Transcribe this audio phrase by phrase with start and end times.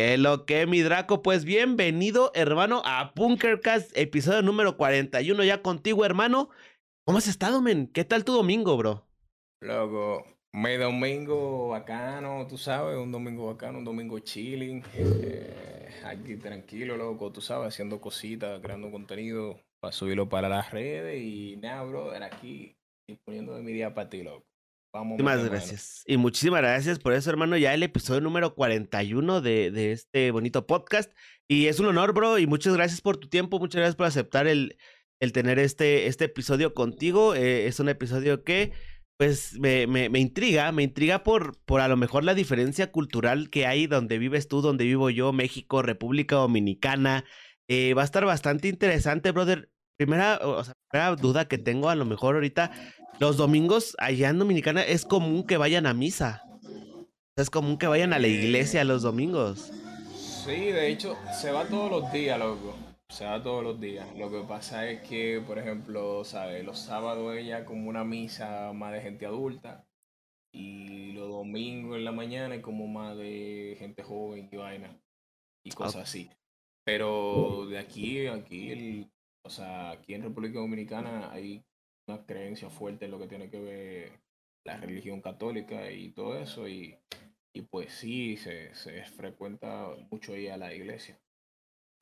[0.00, 1.22] ¿Qué lo que, mi Draco?
[1.22, 6.48] Pues bienvenido, hermano, a Bunkercast, episodio número 41, ya contigo, hermano.
[7.04, 7.86] ¿Cómo has estado, men?
[7.86, 9.06] ¿Qué tal tu domingo, bro?
[9.60, 10.24] Loco,
[10.54, 17.30] mi domingo bacano, tú sabes, un domingo bacano, un domingo chilling, eh, aquí tranquilo, loco,
[17.30, 22.74] tú sabes, haciendo cositas, creando contenido para subirlo para las redes y nada, bro, aquí
[23.06, 24.49] disponiendo de mi día para ti, loco.
[24.92, 26.02] Muchísimas gracias.
[26.06, 27.56] Y muchísimas gracias por eso, hermano.
[27.56, 31.12] Ya el episodio número 41 de, de este bonito podcast.
[31.46, 32.38] Y es un honor, bro.
[32.38, 33.60] Y muchas gracias por tu tiempo.
[33.60, 34.76] Muchas gracias por aceptar el,
[35.20, 37.34] el tener este, este episodio contigo.
[37.34, 38.72] Eh, es un episodio que,
[39.16, 40.72] pues, me, me, me, intriga.
[40.72, 44.60] Me intriga por, por a lo mejor la diferencia cultural que hay donde vives tú,
[44.60, 47.24] donde vivo yo, México, República Dominicana.
[47.68, 49.70] Eh, va a estar bastante interesante, brother.
[49.96, 52.72] Primera, o sea, primera duda que tengo, a lo mejor ahorita
[53.20, 56.42] los domingos allá en Dominicana es común que vayan a misa.
[57.36, 59.70] Es común que vayan a la iglesia los domingos.
[60.16, 62.74] Sí, de hecho, se va todos los días, loco.
[63.10, 64.08] Se va todos los días.
[64.16, 66.64] Lo que pasa es que, por ejemplo, ¿sabes?
[66.64, 69.86] Los sábados ella como una misa más de gente adulta.
[70.50, 74.98] Y los domingos en la mañana es como más de gente joven y vaina.
[75.62, 76.30] Y cosas así.
[76.86, 79.10] Pero de aquí, aquí, el,
[79.44, 81.62] o sea, aquí en República Dominicana hay
[82.10, 84.20] una creencia fuerte en lo que tiene que ver
[84.64, 86.68] la religión católica y todo eso.
[86.68, 86.96] Y,
[87.52, 91.18] y pues sí, se, se frecuenta mucho ahí a la iglesia.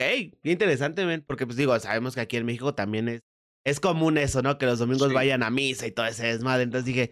[0.00, 3.23] Hey, qué interesante, porque pues digo, sabemos que aquí en México también es,
[3.65, 4.56] es común eso, ¿no?
[4.56, 6.62] Que los domingos vayan a misa y todo ese desmadre.
[6.62, 7.11] Entonces dije,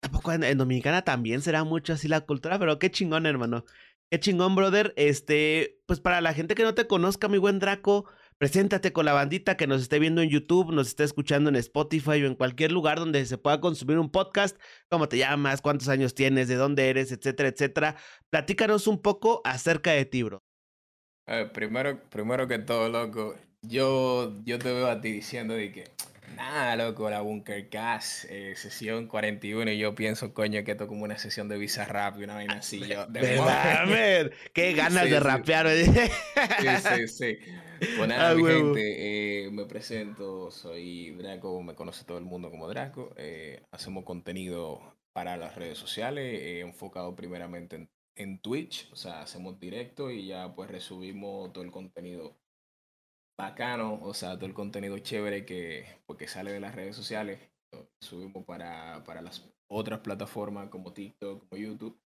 [0.00, 3.64] tampoco en, en, Dominicana también será mucho así la cultura, pero qué chingón, hermano.
[4.10, 4.92] Qué chingón, brother.
[4.96, 8.06] Este, pues para la gente que no te conozca, mi buen Draco,
[8.38, 12.22] Preséntate con la bandita que nos esté viendo en YouTube, nos esté escuchando en Spotify
[12.22, 14.60] o en cualquier lugar donde se pueda consumir un podcast.
[14.90, 15.62] ¿Cómo te llamas?
[15.62, 16.46] ¿Cuántos años tienes?
[16.46, 17.12] ¿De dónde eres?
[17.12, 17.96] Etcétera, etcétera.
[18.28, 20.42] Platícanos un poco acerca de ti, bro.
[21.54, 25.84] primero, primero que todo, loco, yo, yo te veo a ti diciendo de que
[26.34, 30.88] Nada, loco, la Bunker Cast, eh, sesión 41, y yo pienso, coño, que esto es
[30.88, 32.80] como una sesión de visa rap y una vaina así.
[32.86, 35.68] Yo, de ¿Verdad, Qué ganas de rapear.
[35.70, 35.88] Sí,
[36.82, 37.38] sí, sí.
[37.78, 42.50] Pues nada, ah, mi gente, eh, me presento, soy Draco, me conoce todo el mundo
[42.50, 43.12] como Draco.
[43.16, 44.80] Eh, hacemos contenido
[45.12, 50.54] para las redes sociales, enfocado primeramente en, en Twitch, o sea, hacemos directo y ya
[50.54, 52.36] pues resubimos todo el contenido
[53.38, 57.40] bacano, o sea, todo el contenido chévere que porque sale de las redes sociales,
[58.00, 62.00] subimos para, para las otras plataformas como TikTok, como YouTube.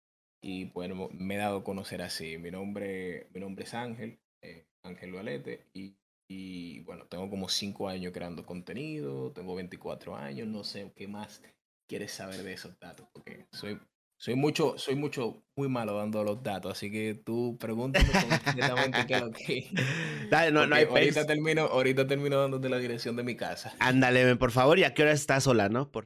[0.41, 2.37] Y bueno, me he dado a conocer así.
[2.37, 5.95] Mi nombre, mi nombre es Ángel, eh, Ángel Valete, y,
[6.29, 11.41] y, bueno, tengo como 5 años creando contenido, tengo 24 años, no sé qué más
[11.87, 13.79] quieres saber de esos datos, porque soy
[14.19, 18.05] soy mucho, soy mucho, muy malo dando los datos, así que tú pregúntame
[18.43, 19.67] completamente qué es lo que.
[20.31, 23.75] Dale, no, no hay ahorita termino, ahorita termino dándote la dirección de mi casa.
[23.79, 25.91] Ándale, por favor, y a qué hora estás sola, ¿no?
[25.91, 26.05] Por...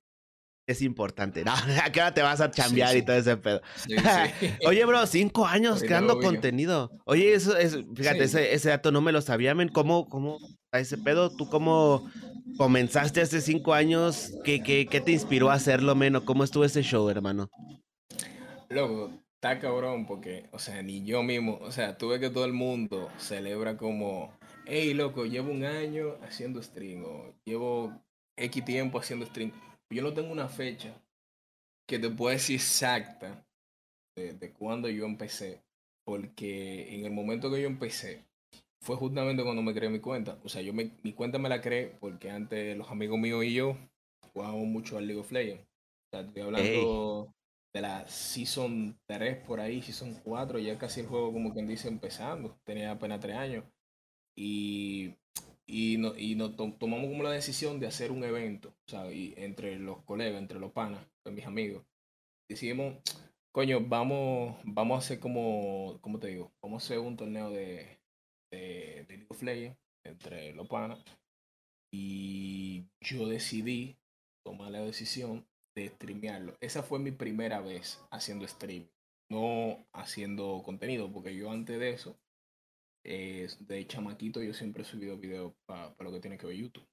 [0.67, 1.51] Es importante, ¿no?
[1.83, 3.61] ¿A qué hora te vas a chambear y todo ese pedo?
[3.75, 3.95] Sí.
[4.66, 6.91] Oye, bro, cinco años creando contenido.
[7.05, 9.69] Oye, eso es, fíjate, ese, ese, dato no me lo sabía, men.
[9.69, 10.38] ¿Cómo, cómo
[10.71, 11.29] a ese pedo?
[11.35, 12.09] ¿Tú cómo
[12.57, 14.33] comenzaste hace cinco años?
[14.44, 16.19] ¿Qué, qué, qué te inspiró a hacerlo, men?
[16.21, 17.50] cómo estuvo ese show, hermano?
[18.69, 22.53] Loco, está cabrón porque, o sea, ni yo mismo, o sea, tuve que todo el
[22.53, 24.31] mundo celebra como,
[24.66, 27.91] hey, loco, llevo un año haciendo stream o llevo
[28.38, 29.51] X tiempo haciendo stream.
[29.91, 30.94] Yo no tengo una fecha
[31.88, 33.46] que te pueda decir exacta
[34.16, 35.62] de, de cuándo yo empecé,
[36.06, 38.25] porque en el momento que yo empecé
[38.81, 40.40] fue justamente cuando me creé mi cuenta.
[40.44, 43.53] O sea, yo me, mi cuenta me la creé porque antes los amigos míos y
[43.53, 43.78] yo
[44.34, 45.63] jugábamos mucho al League of Legends.
[45.63, 47.34] O sea, estoy hablando
[47.74, 51.88] de la Season 3 por ahí, Season 4, ya casi el juego como quien dice
[51.88, 53.66] empezando, tenía apenas 3 años.
[54.35, 55.13] Y,
[55.71, 59.15] y, no, y no, tomamos como la decisión de hacer un evento, ¿sabes?
[59.15, 61.01] Y entre los colegas, entre los panas,
[61.31, 61.85] mis amigos.
[62.49, 62.97] Decidimos,
[63.53, 66.51] coño, vamos, vamos a hacer como, ¿cómo te digo?
[66.61, 68.01] Vamos a hacer un torneo de,
[68.51, 71.00] de, de League of Legends entre los panas.
[71.94, 73.97] Y yo decidí
[74.44, 76.57] tomar la decisión de streamearlo.
[76.59, 78.89] Esa fue mi primera vez haciendo stream,
[79.29, 82.17] no haciendo contenido, porque yo antes de eso,
[83.03, 86.88] eh, de chamaquito, yo siempre he subido videos para lo que tiene que ver YouTube.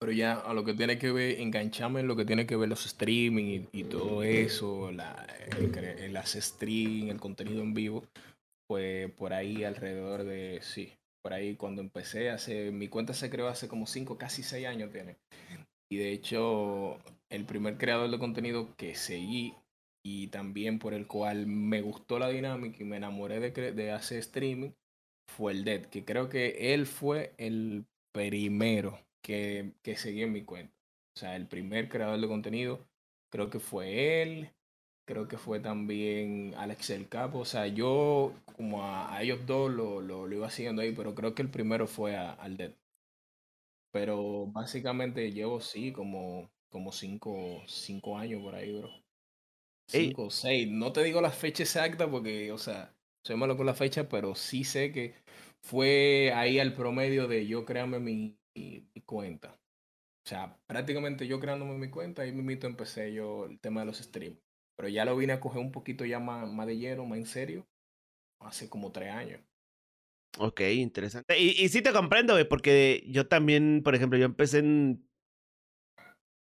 [0.00, 2.68] Pero ya a lo que tiene que ver, enganchame en lo que tiene que ver
[2.68, 5.26] los streaming y, todo eso, la,
[5.58, 8.04] el, las stream, el contenido en vivo,
[8.68, 13.48] pues por ahí alrededor de, sí, por ahí cuando empecé, hace, mi cuenta se creó
[13.48, 15.16] hace como 5, casi 6 años tiene.
[15.90, 16.98] Y de hecho,
[17.28, 19.54] el primer creador de contenido que seguí
[20.04, 24.18] y también por el cual me gustó la dinámica y me enamoré de, de hacer
[24.18, 24.70] streaming
[25.28, 30.44] fue el Dead, que creo que él fue el primero que, que seguí en mi
[30.44, 30.74] cuenta.
[31.14, 32.88] O sea, el primer creador de contenido,
[33.30, 34.50] creo que fue él,
[35.04, 37.40] creo que fue también Alex El Capo.
[37.40, 41.42] O sea, yo como a, ellos dos lo, lo, iba siguiendo ahí, pero creo que
[41.42, 42.74] el primero fue al Dead.
[43.90, 48.90] Pero básicamente llevo, sí, como, como cinco, cinco años por ahí, bro.
[49.88, 50.68] Cinco o seis.
[50.70, 52.94] No te digo la fecha exacta porque, o sea,
[53.28, 55.14] soy malo con la fecha, pero sí sé que
[55.60, 58.38] fue ahí al promedio de yo crearme mi,
[59.04, 59.60] cuenta.
[60.24, 63.98] O sea, prácticamente yo creándome mi cuenta, ahí mismo empecé yo el tema de los
[63.98, 64.38] streams.
[64.76, 67.26] Pero ya lo vine a coger un poquito ya más, más de lleno, más en
[67.26, 67.68] serio,
[68.40, 69.42] hace como tres años.
[70.38, 71.38] Ok, interesante.
[71.38, 75.06] Y, y sí te comprendo, porque yo también, por ejemplo, yo empecé en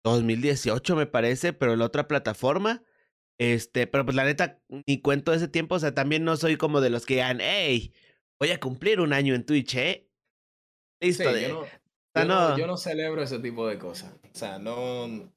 [0.04, 2.84] 2018, me parece, pero en la otra plataforma.
[3.38, 6.80] Este, pero pues la neta, ni cuento ese tiempo, o sea, también no soy como
[6.80, 7.92] de los que digan, hey,
[8.40, 10.08] voy a cumplir un año en Twitch, ¿eh?
[11.02, 11.24] Listo.
[11.24, 11.66] yo,
[12.24, 14.14] no, yo, no, celebro ese tipo de cosas.
[14.32, 15.30] O sea, no...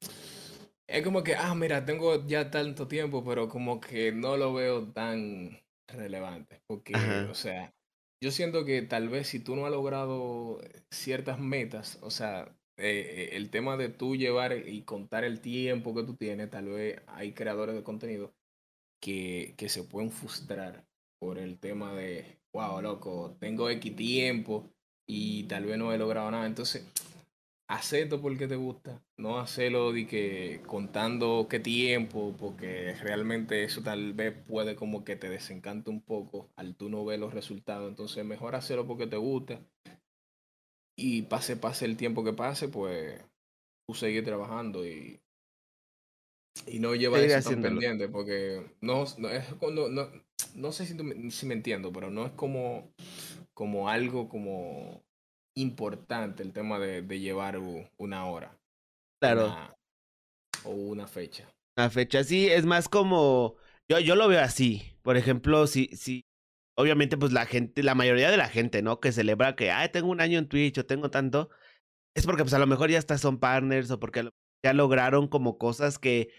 [0.87, 4.91] Es como que, ah, mira, tengo ya tanto tiempo, pero como que no lo veo
[4.91, 6.61] tan relevante.
[6.65, 6.93] Porque,
[7.29, 7.75] o sea,
[8.23, 13.29] yo siento que tal vez si tú no has logrado ciertas metas, o sea, eh,
[13.33, 17.33] el tema de tú llevar y contar el tiempo que tú tienes, tal vez hay
[17.33, 18.33] creadores de contenido
[18.99, 20.85] que, que se pueden frustrar
[21.19, 24.69] por el tema de, wow, loco, tengo X tiempo
[25.05, 26.45] y tal vez no he logrado nada.
[26.45, 26.85] Entonces,
[27.67, 34.13] acepto porque te gusta, no hacerlo de que contando qué tiempo, porque realmente eso tal
[34.13, 37.89] vez puede como que te desencante un poco al tú no ver los resultados.
[37.89, 39.61] Entonces, mejor hacerlo porque te gusta
[40.99, 43.19] y pase, pase el tiempo que pase, pues
[43.87, 45.21] tú seguir trabajando y,
[46.67, 50.09] y no llevar eso tan pendiente, porque no, no, es cuando, no,
[50.55, 50.95] no sé si,
[51.31, 52.91] si, me entiendo, pero no es como,
[53.53, 55.03] como algo como
[55.55, 57.59] importante el tema de, de llevar
[57.97, 58.57] una hora.
[59.21, 59.53] Claro.
[60.65, 61.49] o una fecha.
[61.77, 63.55] Una fecha, sí, es más como,
[63.89, 64.97] yo, yo lo veo así.
[65.01, 66.25] Por ejemplo, si, si
[66.79, 69.01] obviamente, pues la gente, la mayoría de la gente, ¿no?
[69.01, 71.49] Que celebra que, ay, tengo un año en Twitch o tengo tanto,
[72.15, 74.29] es porque pues a lo mejor ya hasta son partners o porque
[74.63, 76.29] ya lograron como cosas que,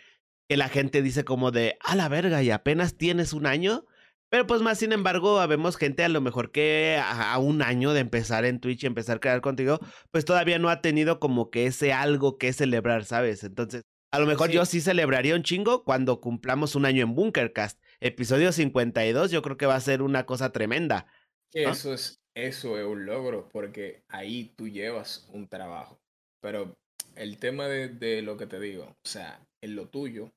[0.48, 3.84] que la gente dice como de, a la verga, y apenas tienes un año.
[4.30, 8.00] Pero pues más sin embargo, vemos gente a lo mejor que a, un año de
[8.00, 9.78] empezar en Twitch y empezar a crear contigo,
[10.10, 13.44] pues todavía no ha tenido como que ese algo que celebrar, ¿sabes?
[13.44, 17.78] Entonces, a lo mejor yo sí celebraría un chingo cuando cumplamos un año en Bunkercast
[18.00, 21.06] episodio 52 yo creo que va a ser una cosa tremenda.
[21.52, 26.00] Eso, es, eso es un logro, porque ahí tú llevas un trabajo.
[26.40, 26.76] Pero
[27.16, 30.32] el tema de, lo que te digo, o sea, en lo tuyo,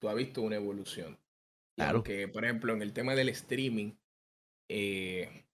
[0.00, 1.18] tú has visto una evolución.
[1.76, 1.98] Claro.
[1.98, 3.92] Aunque, por ejemplo, en el tema del streaming,
[4.68, 5.44] eh,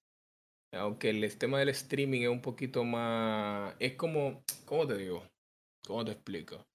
[0.73, 5.27] aunque el tema del streaming es un poquito más, es como, ¿cómo te digo?
[5.87, 6.67] ¿Cómo te explico?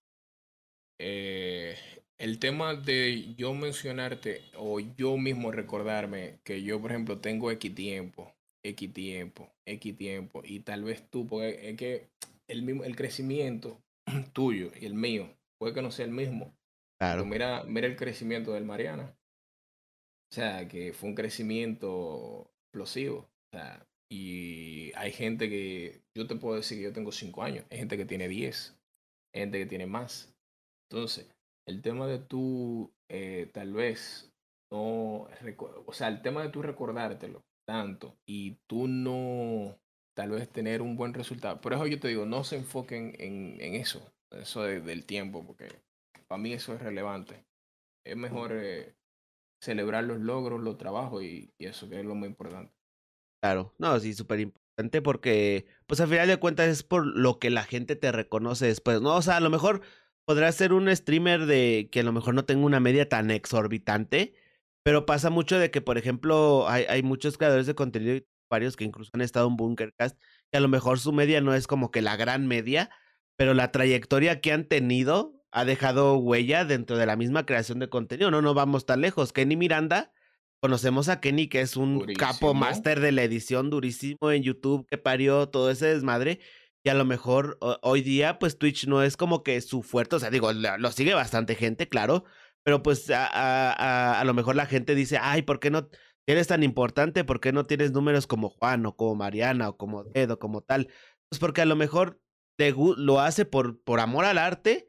[1.00, 1.78] Eh,
[2.18, 7.74] el tema de yo mencionarte o yo mismo recordarme que yo, por ejemplo, tengo X
[7.76, 8.34] tiempo,
[8.64, 12.10] X tiempo, X tiempo, y tal vez tú, porque es que
[12.48, 13.82] el, mismo, el crecimiento
[14.34, 16.56] tuyo y el mío puede que no sea el mismo.
[16.98, 17.26] Claro.
[17.26, 19.16] mira, mira el crecimiento del Mariana.
[20.32, 23.30] O sea, que fue un crecimiento explosivo.
[23.54, 27.66] O sea, y hay gente que, yo te puedo decir que yo tengo 5 años,
[27.70, 28.76] hay gente que tiene 10,
[29.34, 30.34] hay gente que tiene más.
[30.90, 31.28] Entonces,
[31.68, 34.32] el tema de tú, eh, tal vez,
[34.72, 35.28] no,
[35.86, 39.78] o sea, el tema de tú recordártelo tanto y tú no,
[40.16, 41.60] tal vez tener un buen resultado.
[41.62, 45.68] Por eso yo te digo, no se enfoquen en, en eso, eso del tiempo, porque
[46.28, 47.46] para mí eso es relevante.
[48.06, 48.96] Es mejor eh,
[49.62, 52.72] celebrar los logros, los trabajos y, y, eso que es lo más importante.
[53.42, 57.50] Claro, no, sí, súper importante porque, pues al final de cuentas es por lo que
[57.50, 59.16] la gente te reconoce después, ¿no?
[59.16, 59.82] O sea, a lo mejor
[60.26, 64.34] podrá ser un streamer de que a lo mejor no tenga una media tan exorbitante,
[64.84, 68.84] pero pasa mucho de que, por ejemplo, hay, hay muchos creadores de contenido, varios que
[68.84, 70.20] incluso han estado en Bunkercast,
[70.52, 72.90] que a lo mejor su media no es como que la gran media,
[73.38, 77.90] pero la trayectoria que han tenido ha dejado huella dentro de la misma creación de
[77.90, 78.30] contenido.
[78.30, 79.32] No, no vamos tan lejos.
[79.32, 80.12] Kenny Miranda,
[80.60, 84.98] conocemos a Kenny, que es un capo máster de la edición durísimo en YouTube, que
[84.98, 86.40] parió todo ese desmadre.
[86.86, 90.20] Y a lo mejor hoy día, pues Twitch no es como que su fuerte, o
[90.20, 92.26] sea, digo, lo sigue bastante gente, claro,
[92.64, 95.90] pero pues a, a, a, lo mejor la gente dice, ay, ¿por qué no
[96.28, 97.24] eres tan importante?
[97.24, 100.62] ¿Por qué no tienes números como Juan o como Mariana o como Ed o como
[100.62, 100.90] tal?
[101.28, 102.22] Pues porque a lo mejor
[102.56, 104.86] te, lo hace por, por amor al arte,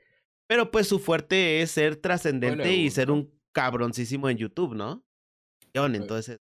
[0.47, 5.03] pero pues su fuerte es ser trascendente y ser un cabroncísimo en YouTube, ¿no?
[5.73, 6.41] Pues, entonces,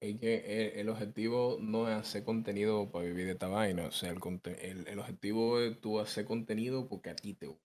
[0.00, 3.86] Es que el, el objetivo no es hacer contenido para vivir de esta vaina.
[3.86, 4.18] O sea, el,
[4.60, 7.62] el, el objetivo es tú hacer contenido porque a ti te gusta.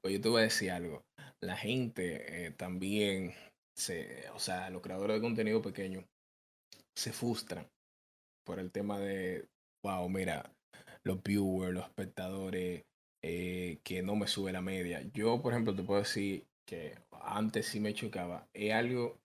[0.00, 1.02] Pues yo te voy a decir algo.
[1.42, 3.34] La gente eh, también,
[3.76, 6.04] se, o sea, los creadores de contenido pequeño
[6.96, 7.66] se frustran
[8.46, 9.46] por el tema de,
[9.84, 10.50] wow, mira,
[11.04, 12.84] los viewers, los espectadores,
[13.22, 15.02] eh, que no me sube la media.
[15.12, 18.48] Yo, por ejemplo, te puedo decir que antes sí me chocaba.
[18.54, 19.18] Es algo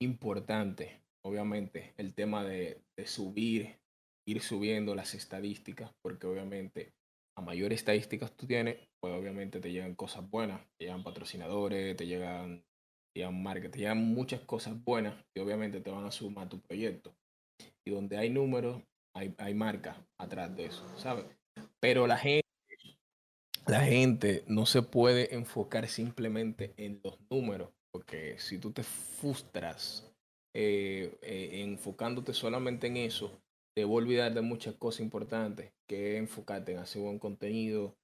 [0.00, 3.78] importante, obviamente, el tema de, subir,
[4.26, 6.94] ir subiendo las estadísticas, porque obviamente
[7.36, 12.06] a mayor estadísticas tú tienes, pues obviamente te llegan cosas buenas, te llegan patrocinadores, te
[12.06, 12.62] llegan,
[13.12, 16.60] te llegan marcas, te llegan muchas cosas buenas y obviamente te van a sumar tu
[16.60, 17.14] proyecto.
[17.84, 18.82] Y donde hay números,
[19.14, 21.24] hay, hay marcas atrás de eso, ¿sabes?
[21.80, 22.46] Pero la gente,
[23.66, 30.11] la gente no se puede enfocar simplemente en los números, porque si tú te frustras
[30.54, 33.40] eh, eh, enfocándote solamente en eso,
[33.74, 37.96] te voy a olvidar de muchas cosas importantes, que es enfocarte en hacer buen contenido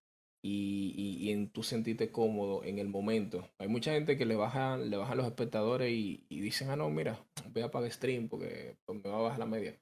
[0.43, 3.49] y, y- en tú sentirte cómodo en el momento.
[3.59, 7.19] Hay mucha gente que le bajan, le bajan los espectadores y, dicen, ah, no, mira,
[7.53, 9.79] voy a apagar stream porque pues, me va a bajar la media.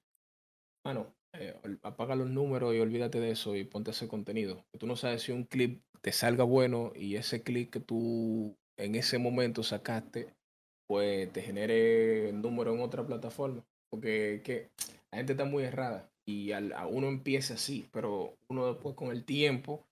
[0.85, 4.65] Mano, eh, ol- apaga los números y olvídate de eso y ponte hacer contenido.
[4.79, 8.95] Tú no sabes si un clip te salga bueno y ese clip que tú en
[8.95, 10.35] ese momento sacaste,
[10.87, 13.65] pues te genere número en otra plataforma.
[13.91, 14.71] Porque que
[15.13, 19.11] la gente está muy errada y al, a uno empieza así, pero uno después con
[19.11, 19.87] el tiempo,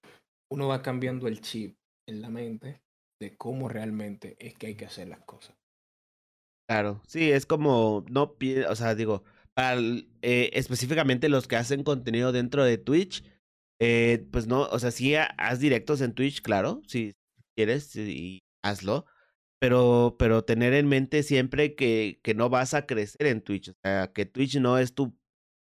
[0.50, 1.76] uno va cambiando el chip
[2.08, 2.80] en la mente
[3.20, 5.56] de cómo realmente es que hay que hacer las cosas.
[6.66, 8.36] claro, sí, es como, no,
[8.68, 9.24] o sea, digo,
[9.54, 13.24] para el- eh, específicamente los que hacen contenido dentro de Twitch,
[13.80, 17.14] eh, pues no, o sea, sí ha- haz directos en Twitch, claro, si
[17.56, 19.06] quieres, sí, y hazlo,
[19.64, 23.75] pero, pero tener en mente siempre que, que no vas a crecer en Twitch, o
[23.83, 25.16] sea, que Twitch no es tu,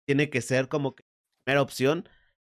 [0.05, 1.05] tiene que ser como que
[1.45, 2.09] primera opción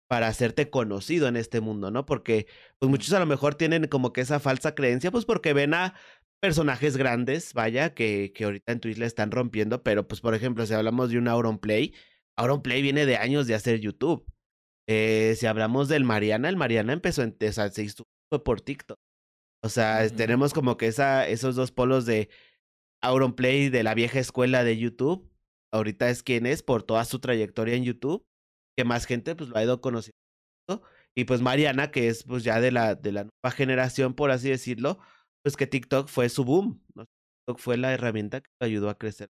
[0.10, 2.08] para hacerte conocido en este mundo, ¿no?
[2.08, 2.48] Porque
[2.80, 5.94] pues muchos a lo mejor tienen como que esa falsa creencia, pues porque ven a
[6.42, 10.66] personajes grandes, vaya, que, que ahorita en Twitch le están rompiendo, pero pues por ejemplo,
[10.66, 11.94] si hablamos de un Auronplay,
[12.36, 14.26] Auronplay viene de años de hacer YouTube.
[14.90, 18.60] Eh, si hablamos del Mariana, el Mariana empezó en, o sea, se hizo fue por
[18.60, 18.98] TikTok.
[19.64, 22.30] O sea, tenemos como que esa, esos dos polos de
[23.02, 25.30] Auronplay de la vieja escuela de YouTube.
[25.74, 28.26] Ahorita es quien es por toda su trayectoria en YouTube.
[28.78, 30.14] Que más gente pues lo ha ido conociendo.
[31.16, 34.50] Y pues Mariana, que es pues ya de la, de la nueva generación, por así
[34.50, 35.00] decirlo,
[35.44, 36.84] pues que TikTok fue su boom.
[36.96, 37.06] ¿no?
[37.06, 39.28] TikTok fue la herramienta que le ayudó a crecer.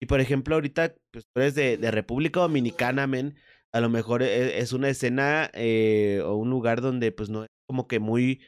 [0.00, 3.36] Y por ejemplo, ahorita, pues tú eres de, de República Dominicana, men.
[3.72, 7.48] A lo mejor e- es una escena eh, o un lugar donde pues no es
[7.66, 8.40] como que muy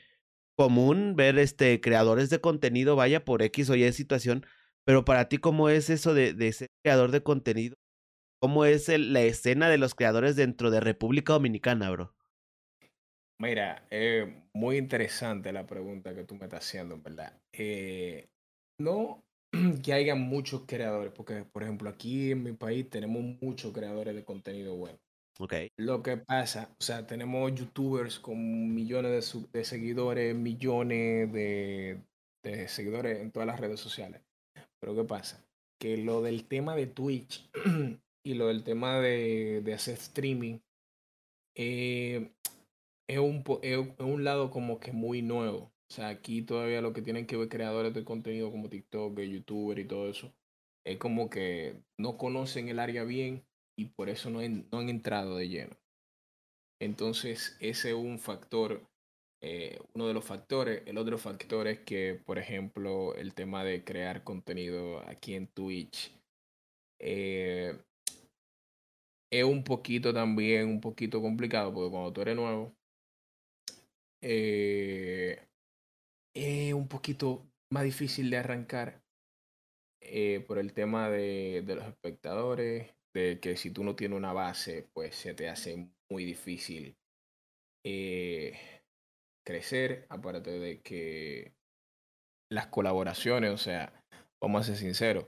[0.56, 4.44] común ver este creadores de contenido, vaya por X o Y situación.
[4.84, 7.76] Pero para ti, ¿cómo es eso de, ser creador de contenido?
[8.40, 12.14] ¿Cómo es la escena de los creadores dentro de República Dominicana, bro?
[13.38, 17.32] Mira, eh, muy interesante la pregunta que tú me estás haciendo, en ¿verdad?
[17.52, 18.28] Eh,
[18.78, 19.24] no
[19.82, 24.24] que haya muchos creadores, porque por ejemplo aquí en mi país tenemos muchos creadores de
[24.24, 24.98] contenido web.
[25.38, 25.54] Ok.
[25.76, 32.00] Lo que pasa, o sea, tenemos youtubers con millones de, seguidores, millones de,
[32.68, 34.22] seguidores en todas las redes sociales.
[34.80, 35.44] Pero ¿qué pasa?
[35.78, 37.50] Que lo del tema de Twitch
[38.24, 40.60] y lo del tema de, hacer streaming
[41.54, 42.32] eh,
[43.08, 45.72] es un- es un lado como que muy nuevo.
[45.88, 49.78] O sea, aquí todavía lo que tienen que ver creadores de contenido como TikTok, YouTuber
[49.78, 50.32] y todo eso,
[50.84, 53.44] es como que no conocen el área bien
[53.76, 55.76] y por eso no, han- no han entrado de lleno.
[56.80, 58.82] Entonces, ese es un factor,
[59.42, 60.82] eh, uno de los factores.
[60.86, 66.12] El otro factor es que, por ejemplo, el tema de crear contenido aquí en Twitch
[67.00, 67.78] eh,
[69.30, 72.74] es un poquito también, un poquito complicado, porque cuando tú eres nuevo,
[74.22, 75.48] eh,
[76.34, 79.02] es un poquito más difícil de arrancar
[80.46, 84.88] por el tema de, de los espectadores, de que si tú no tienes una base,
[84.92, 86.96] pues se te hace muy difícil
[87.84, 88.58] eh,
[89.44, 91.54] crecer, aparte de que
[92.50, 94.04] las colaboraciones, o sea,
[94.40, 95.26] vamos a ser sinceros,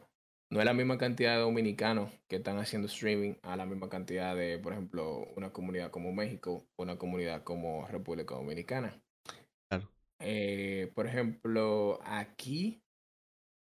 [0.51, 4.35] no es la misma cantidad de dominicanos que están haciendo streaming a la misma cantidad
[4.37, 9.01] de, por ejemplo, una comunidad como México una comunidad como República Dominicana.
[9.69, 9.91] Claro.
[10.21, 12.83] Eh, por ejemplo, aquí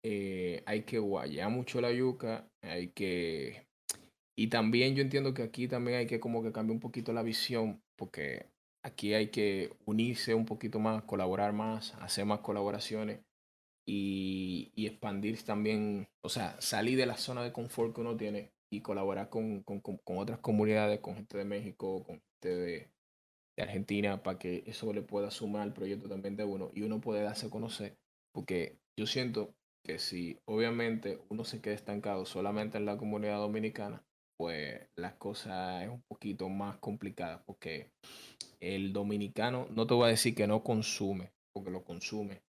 [0.03, 3.67] eh, hay que guayar mucho la yuca, hay que...
[4.38, 7.24] Y también yo entiendo que aquí también hay que como que cambiar un poquito la
[7.24, 8.48] visión, porque
[8.84, 13.22] aquí hay que unirse un poquito más, colaborar más, hacer más colaboraciones
[13.86, 18.51] y, y expandir también, o sea, salir de la zona de confort que uno tiene
[18.70, 22.92] y colaborar con, con, con, otras comunidades, con gente de México, con gente de,
[23.56, 27.00] de, Argentina, para que eso le pueda sumar al proyecto también de uno y uno
[27.00, 27.98] puede darse a conocer,
[28.34, 34.04] porque yo siento que si obviamente uno se queda estancado solamente en la comunidad dominicana,
[34.38, 37.92] pues la cosa es un poquito más complicada, porque
[38.60, 42.42] el dominicano, no te voy a decir que no consume, porque lo consume,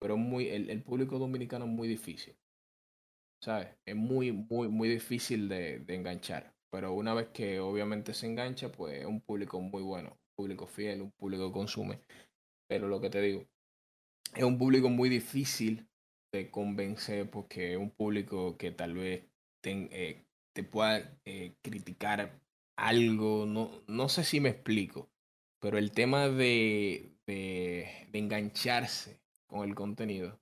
[0.00, 2.34] pero muy, el, el público dominicano es muy difícil.
[3.42, 3.68] ¿Sabes?
[3.86, 6.52] Es muy, muy, muy difícil de, de, enganchar.
[6.70, 10.66] Pero una vez que obviamente se engancha, pues es un público muy bueno, un público
[10.66, 12.00] fiel, un público que consume.
[12.68, 13.46] Pero lo que te digo,
[14.34, 15.88] es un público muy difícil
[16.32, 19.24] de convencer porque es un público que tal vez
[19.62, 22.40] te, eh, te pueda eh, criticar
[22.76, 23.46] algo.
[23.46, 25.10] No, no sé si me explico.
[25.60, 30.40] Pero el tema de, de, de engancharse con el contenido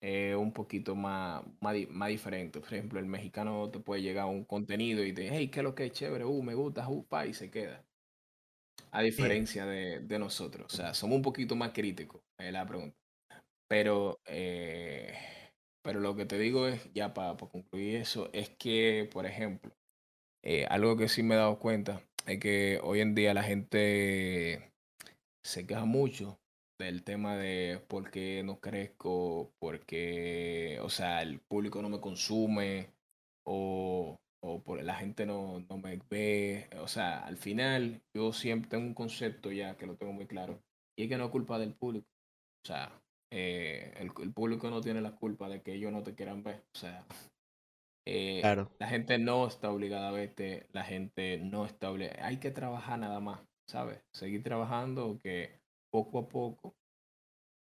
[0.00, 2.60] es un poquito más, más, más, diferente.
[2.60, 5.64] Por ejemplo, el mexicano te puede llegar a un contenido y te hey, ¿qué es
[5.64, 6.24] lo que es chévere?
[6.24, 7.84] Uh, me gusta, uh, pa, y se queda.
[8.90, 10.72] A diferencia de, de, nosotros.
[10.72, 12.96] O sea, somos un poquito más críticos, es la pregunta.
[13.68, 15.14] Pero, eh,
[15.88, 19.72] pero lo que te digo es, ya para, para concluir eso, es que, por ejemplo,
[20.42, 24.70] eh, algo que sí me he dado cuenta es que hoy en día la gente
[25.42, 26.38] se queja mucho
[26.78, 32.02] del tema de por qué no crezco, por qué, o sea, el público no me
[32.02, 32.90] consume
[33.46, 36.68] o, o por, la gente no, no me ve.
[36.82, 40.60] O sea, al final yo siempre tengo un concepto ya que lo tengo muy claro
[40.98, 42.06] y es que no es culpa del público.
[42.62, 42.92] O sea,
[43.30, 46.64] eh, el, el, público no tiene la culpa de que ellos no te quieran ver.
[46.74, 47.04] O sea,
[48.06, 48.70] eh, claro.
[48.78, 52.26] la gente no está obligada a verte, la gente no está obligada.
[52.26, 54.00] Hay que trabajar nada más, ¿sabes?
[54.14, 56.74] Seguir trabajando que poco a poco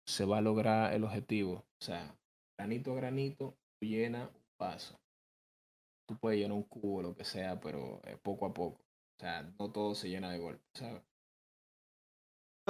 [0.08, 1.66] se va a lograr el objetivo.
[1.82, 2.16] O sea,
[2.58, 4.96] granito a granito, tú llenas un paso.
[6.08, 8.82] Tú puedes llenar un cubo, lo que sea, pero poco a poco.
[8.82, 11.04] O sea, no todo se llena de golpe, ¿sabes?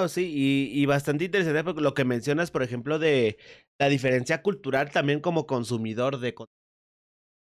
[0.08, 3.38] Sí, y, y, bastante interesante porque lo que mencionas, por ejemplo, de
[3.80, 6.36] la diferencia cultural también como consumidor de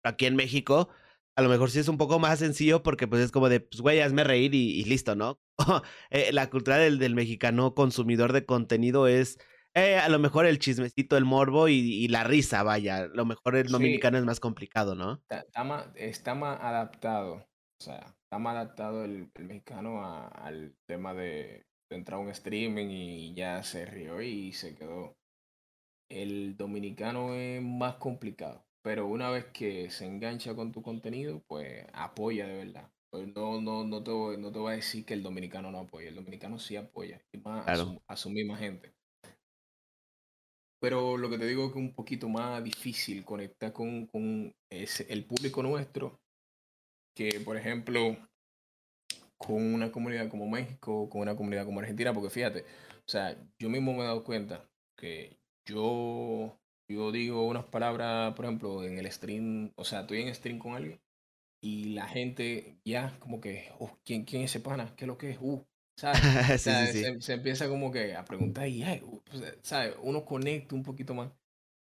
[0.03, 0.89] aquí en México,
[1.35, 3.81] a lo mejor sí es un poco más sencillo porque pues es como de, pues
[3.81, 5.39] güey, hazme reír y, y listo, ¿no?
[6.09, 9.37] eh, la cultura del, del, mexicano consumidor de contenido es
[9.73, 12.97] eh, a lo mejor el chismecito, el morbo y, y la risa, vaya.
[12.97, 15.15] A lo mejor el dominicano es más complicado, ¿no?
[15.15, 20.27] Está, está, más, está, más, adaptado, o sea, está más adaptado el, el mexicano a,
[20.27, 25.17] al tema de, de entrar a un streaming y ya se rió y se quedó.
[26.09, 31.87] El dominicano es más complicado pero una vez que se engancha con tu contenido, pues
[31.91, 32.91] apoya de verdad.
[33.09, 35.79] Pues no, no, no, te voy, no te voy a decir que el dominicano no
[35.79, 37.81] apoya, el dominicano sí apoya, y más claro.
[37.81, 38.93] a, su, a, su, misma gente.
[40.79, 44.53] Pero lo que te digo es que es un poquito más difícil conectar con, con
[44.69, 46.19] ese, el público nuestro,
[47.15, 48.15] que por ejemplo
[49.37, 53.69] con una comunidad como México, con una comunidad como Argentina, porque fíjate, o sea, yo
[53.69, 59.11] mismo me he dado cuenta que yo yo digo unas palabras, por ejemplo, en el
[59.11, 60.99] stream, o sea, estoy en stream con alguien
[61.61, 64.93] y la gente ya como que, oh, ¿quién, ¿quién es ese pana?
[64.95, 65.37] ¿Qué es lo que es?
[65.41, 65.65] Uh,
[65.97, 66.19] ¿sabes?
[66.61, 67.03] sí.
[67.03, 68.83] Se, se, empieza como que a preguntar y,
[69.25, 69.95] pues, ¿sabes?
[70.03, 71.31] Uno conecta un poquito más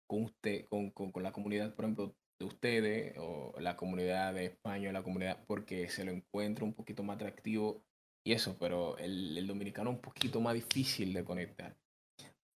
[0.07, 4.47] con usted, con, con, con, la comunidad, por ejemplo, de ustedes o la comunidad de
[4.47, 7.85] España, la comunidad, porque se lo encuentra un poquito más atractivo
[8.25, 11.77] y eso, pero el, el dominicano un poquito más difícil de conectar.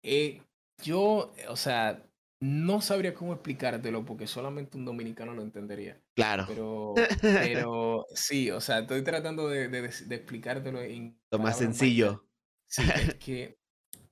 [0.01, 0.41] Eh,
[0.81, 2.03] yo, o sea,
[2.41, 6.01] no sabría cómo explicártelo porque solamente un dominicano lo entendería.
[6.15, 6.45] Claro.
[6.47, 11.19] Pero, pero sí, o sea, estoy tratando de, de, de explicártelo en...
[11.31, 12.25] Lo más sencillo.
[12.67, 13.57] Sí, es que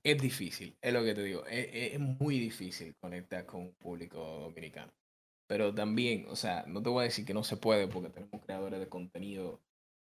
[0.04, 1.46] es difícil, es lo que te digo.
[1.46, 4.92] Es, es, muy difícil conectar con un público dominicano.
[5.48, 8.40] Pero también, o sea, no te voy a decir que no se puede porque tenemos
[8.42, 9.60] creadores de contenido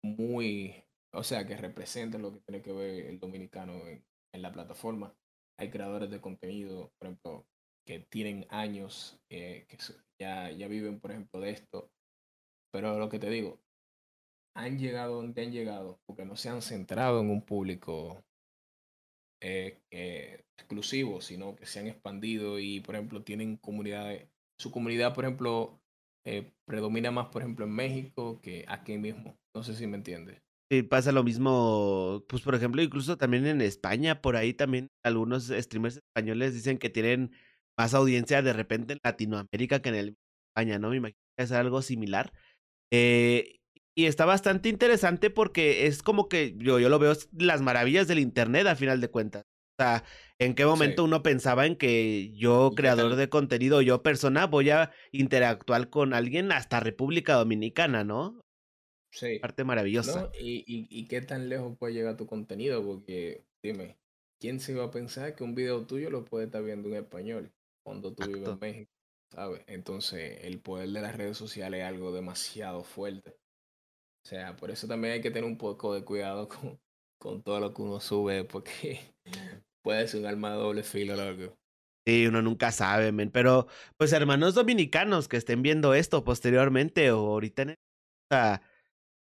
[0.04, 4.52] muy, o sea, que representen lo que tiene que ver el dominicano en, en la
[4.52, 5.16] plataforma.
[5.60, 7.46] Hay creadores de contenido, por ejemplo,
[7.86, 9.78] que tienen años, eh, que
[10.20, 11.92] ya, ya viven, por ejemplo, de esto.
[12.72, 13.60] Pero lo que te digo,
[14.56, 18.24] han llegado donde han llegado porque no se han centrado en un público
[19.42, 24.30] eh, exclusivo, sino que se han expandido y, por ejemplo, tienen comunidades.
[24.62, 25.82] Su comunidad, por ejemplo,
[26.24, 29.36] eh, predomina más, por ejemplo, en México que aquí mismo.
[29.56, 30.40] No sé si me entiendes.
[30.72, 35.48] Sí, pasa lo mismo, pues por ejemplo, incluso también en España, por ahí también algunos
[35.48, 37.32] streamers españoles dicen que tienen
[37.78, 40.16] más audiencia de repente en Latinoamérica que en el
[40.52, 40.92] España, ¿no?
[40.92, 42.32] Me imagino que es algo similar.
[42.94, 43.58] Eh,
[43.96, 48.20] y está bastante interesante porque es como que yo, yo lo veo las maravillas del
[48.20, 49.44] Internet a final de cuentas.
[49.82, 50.04] Sea,
[50.40, 54.92] ¿en qué momento uno pensaba en que yo, creador de contenido, yo persona, voy a
[55.12, 58.42] interactuar con alguien hasta República Dominicana, ¿no?
[59.12, 59.40] Sí.
[59.40, 60.32] Parte maravillosa.
[60.40, 62.84] ¿Y, y, qué tan lejos puede llegar tu contenido?
[62.84, 63.98] Porque, dime,
[64.40, 67.52] ¿quién se iba a pensar que un video tuyo lo puede estar viendo en español
[67.84, 68.92] cuando tú vives en México?
[69.34, 69.62] ¿Sabes?
[69.68, 73.38] Entonces, el poder de las redes sociales es algo demasiado fuerte.
[74.24, 76.80] O sea, por eso también hay que tener un poco de cuidado con,
[77.18, 79.00] con todo lo que uno sube, porque
[79.82, 81.58] puede ser un arma de doble filo, loco.
[82.08, 83.30] Sí, uno nunca sabe, men.
[83.32, 83.68] Pero,
[83.98, 87.76] pues, hermanos dominicanos que estén viendo esto posteriormente o ahorita en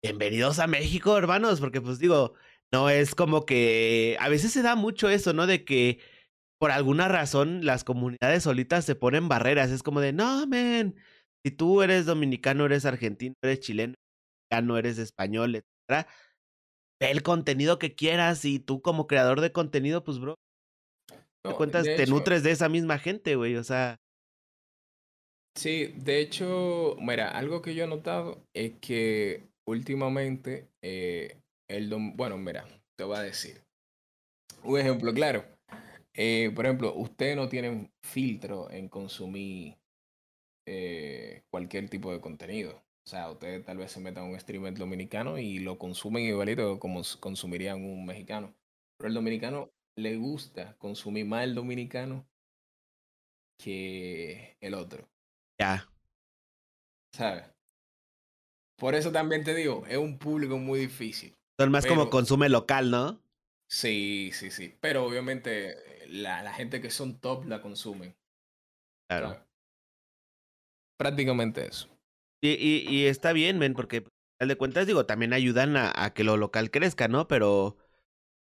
[0.04, 2.36] bienvenidos a México, hermanos, porque, pues, digo,
[2.72, 5.48] no es como que a veces se da mucho eso, ¿no?
[5.48, 6.00] De que
[6.60, 9.72] por alguna razón las comunidades solitas se ponen barreras.
[9.72, 10.96] Es como de, no, men,
[11.46, 13.96] si tú eres dominicano, eres argentino, eres chileno,
[14.64, 16.08] no eres español, etcétera,
[17.00, 20.36] ve el contenido que quieras y tú como creador de contenido, pues, bro,
[21.44, 24.00] te cuentas, te nutres de esa misma gente, güey, o sea.
[25.56, 31.38] Sí, de hecho, mira, algo que yo he notado es que últimamente, eh,
[31.70, 32.66] el bueno, mira,
[32.98, 33.62] te voy a decir.
[34.64, 35.46] Un ejemplo claro.
[36.14, 39.78] Eh, por ejemplo, ustedes no tienen filtro en consumir
[40.68, 42.72] eh, cualquier tipo de contenido.
[43.06, 46.80] O sea, ustedes tal vez se metan a un streamer dominicano y lo consumen igualito
[46.80, 48.54] como consumirían un mexicano.
[48.98, 49.72] Pero el dominicano
[50.02, 52.28] le gusta consumir más el dominicano
[53.58, 55.08] que el otro.
[55.60, 55.90] Ya.
[57.14, 57.46] ¿Sabes?
[58.78, 61.36] Por eso también te digo, es un público muy difícil.
[61.60, 63.22] Son más como consume local, ¿no?
[63.70, 64.78] Sí, sí, sí.
[64.80, 68.16] Pero obviamente la, la gente que son top la consumen.
[69.10, 69.46] Claro.
[70.98, 71.90] Prácticamente eso.
[72.42, 74.06] Y, y, y está bien, men, porque
[74.40, 77.28] al de cuentas, digo, también ayudan a, a, que lo local crezca, ¿no?
[77.28, 77.78] Pero,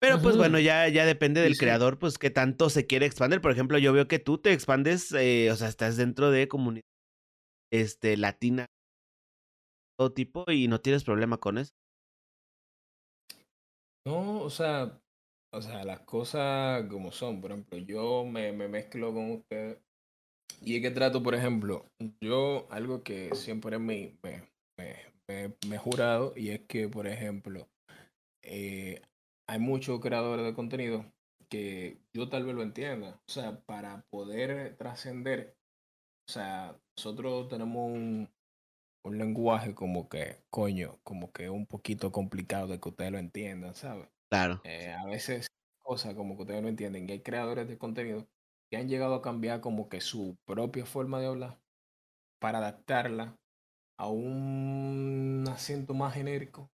[0.02, 3.40] pero pues bueno, ya, ya depende del creador, pues qué tanto se quiere expandir.
[3.40, 6.82] Por ejemplo, yo veo que tú te expandes, eh, o sea, estás dentro de comunidad
[7.72, 8.66] este, latina,
[9.96, 11.70] todo tipo, y no tienes problema con eso.
[14.04, 15.00] No, o sea,
[15.54, 17.40] o sea, las cosas como son.
[17.40, 19.78] Por ejemplo, yo me, me mezclo con ustedes
[20.60, 21.86] y es que trato, por ejemplo,
[22.20, 24.48] yo algo que siempre me, me,
[25.28, 27.68] me, he jurado y es que, por ejemplo,
[28.42, 29.00] eh,
[29.48, 31.12] hay muchos creadores de contenido
[31.48, 33.20] que yo tal vez lo entienda.
[33.26, 35.56] O sea, para poder trascender,
[36.28, 38.30] o sea, nosotros tenemos un,
[39.04, 43.74] un lenguaje como que, coño, como que un poquito complicado de que ustedes lo entiendan,
[43.74, 44.08] ¿sabes?
[44.30, 44.60] Claro.
[44.64, 45.46] Eh, a veces
[45.82, 48.28] cosas como que ustedes no entienden, que hay creadores de contenido
[48.70, 51.60] que han llegado a cambiar como que su propia forma de hablar
[52.40, 53.36] para adaptarla
[53.98, 56.70] a un acento más genérico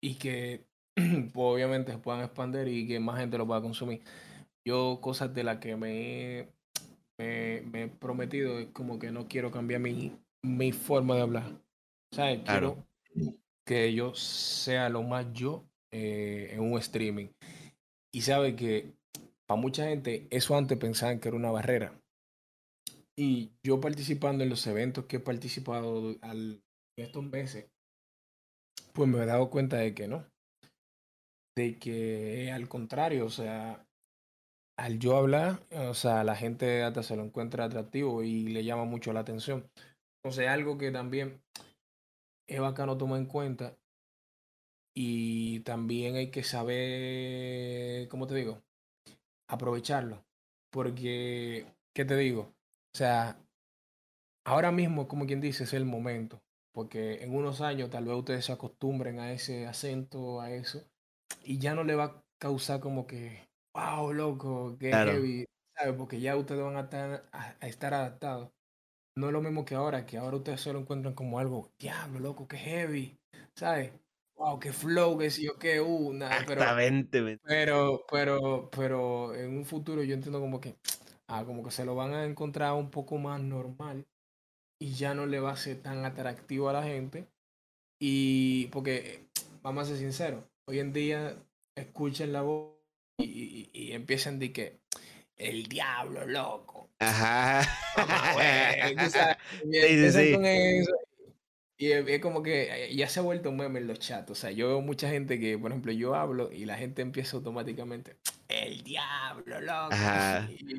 [0.00, 0.68] y que
[1.34, 4.02] obviamente se puedan expandir y que más gente lo pueda consumir.
[4.66, 6.48] Yo cosas de las que me,
[7.18, 11.60] me, he prometido es como que no quiero cambiar mi, mi forma de hablar.
[12.12, 12.40] ¿Sabes?
[12.44, 12.86] Quiero
[13.66, 17.28] que yo sea lo más yo eh, en un streaming.
[18.12, 18.94] Y sabe que
[19.46, 22.00] para mucha gente eso antes pensaban que era una barrera.
[23.16, 26.62] Y yo participando en los eventos que he participado al,
[26.96, 27.66] estos meses,
[28.92, 30.26] pues me he dado cuenta de que no.
[31.56, 33.86] De que al contrario, o sea,
[34.76, 38.84] al yo hablar, o sea, la gente hasta se lo encuentra atractivo y le llama
[38.84, 39.70] mucho la atención.
[40.22, 41.42] Entonces, algo que también
[42.48, 43.76] es bacano tomar en cuenta
[44.96, 48.62] y también hay que saber, ¿cómo te digo?
[49.48, 50.24] aprovecharlo.
[50.70, 52.54] Porque, ¿qué te digo?
[52.94, 53.38] O sea,
[54.44, 56.42] ahora mismo, como quien dice, es el momento.
[56.72, 60.82] Porque en unos años tal vez ustedes se acostumbren a ese acento, a eso,
[61.44, 65.94] y ya no le va a causar como que, wow, loco, que heavy, ¿sabes?
[65.96, 68.50] Porque ya ustedes van a estar, a, estar adaptados.
[69.16, 72.18] No es lo mismo que ahora, que ahora ustedes se lo encuentran como algo, diablo,
[72.20, 73.16] loco, que heavy,
[73.54, 73.92] ¿sabes?
[74.36, 76.60] wow, qué flow, que si yo qué, uh, nada, pero,
[77.44, 80.76] pero, pero, pero en un futuro yo entiendo como que,
[81.28, 84.06] ah, como que se lo van a encontrar un poco más normal
[84.80, 87.28] y ya no le va a ser tan atractivo a la gente.
[88.00, 89.28] Y porque,
[89.62, 91.36] vamos a ser sinceros, hoy en día
[91.74, 92.74] escuchen la voz
[93.18, 94.80] y, y, empiezan de que
[95.36, 96.90] el diablo loco.
[96.98, 97.62] Ajá.
[101.76, 104.30] y es, como que eh, ya se ha vuelto un meme en los chats.
[104.30, 107.36] O sea, yo veo mucha gente que, por ejemplo, yo hablo y la gente empieza
[107.36, 108.16] automáticamente,
[108.48, 109.94] el diablo, loco.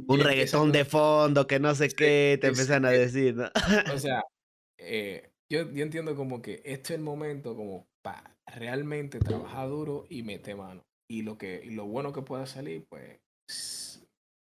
[0.07, 3.49] un reggaetón de fondo, que no sé qué, te empiezan a decir, ¿no?
[3.93, 4.23] o sea,
[4.77, 10.05] eh, yo, yo entiendo como que este es el momento como para realmente trabajar duro
[10.09, 10.81] y meter mano.
[11.09, 13.19] Y lo, que, y lo bueno que pueda salir, pues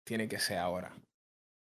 [0.05, 0.93] tiene que ser ahora.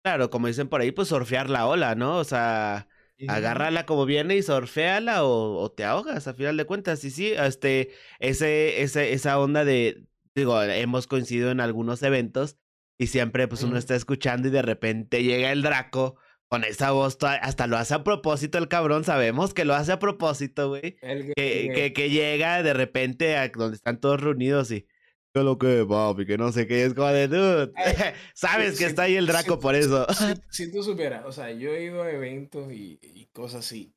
[0.04, 2.18] Claro, como dicen por ahí, pues surfear la ola, ¿no?
[2.18, 2.88] O sea,
[3.26, 7.02] agárrala como viene y surfeala o, o, te ahogas a final de cuentas.
[7.04, 12.58] Y sí, este, ese, ese, esa onda de, digo, hemos coincidido en algunos eventos
[12.98, 16.16] y siempre pues uno está escuchando y de repente llega el Draco
[16.54, 19.98] con esa voz, hasta lo hace a propósito el cabrón, sabemos que lo hace a
[19.98, 20.94] propósito, güey.
[21.34, 24.86] Que, que, que, llega de repente a donde están todos reunidos y
[25.34, 26.26] ¿Qué lo que, papi?
[26.26, 27.72] Que no sé qué es como de dude.
[28.34, 30.06] Sabes que está ahí el Draco por eso.
[30.48, 33.92] Si, tú supieras, o sea, yo he ido a eventos y, y, cosas así.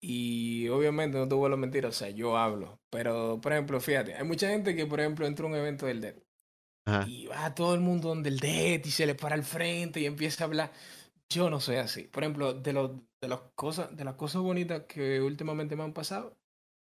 [0.00, 2.80] Y obviamente no te vuelvo a mentir, o sea, yo hablo.
[2.88, 6.00] Pero, por ejemplo, fíjate, hay mucha gente que, por ejemplo, entra a un evento del
[6.00, 6.22] DED.
[7.06, 10.06] Y va todo el mundo donde el DED y se le para al frente y
[10.06, 10.72] empieza a hablar.
[11.28, 12.04] Yo no soy así.
[12.04, 15.92] Por ejemplo, de, los, de, las cosas, de las cosas bonitas que últimamente me han
[15.92, 16.36] pasado,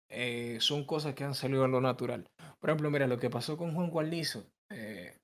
[0.09, 2.29] eh, son cosas que han salido a lo natural.
[2.61, 5.19] Por ejemplo, mira, lo que pasó con Juan Guarnizo eh,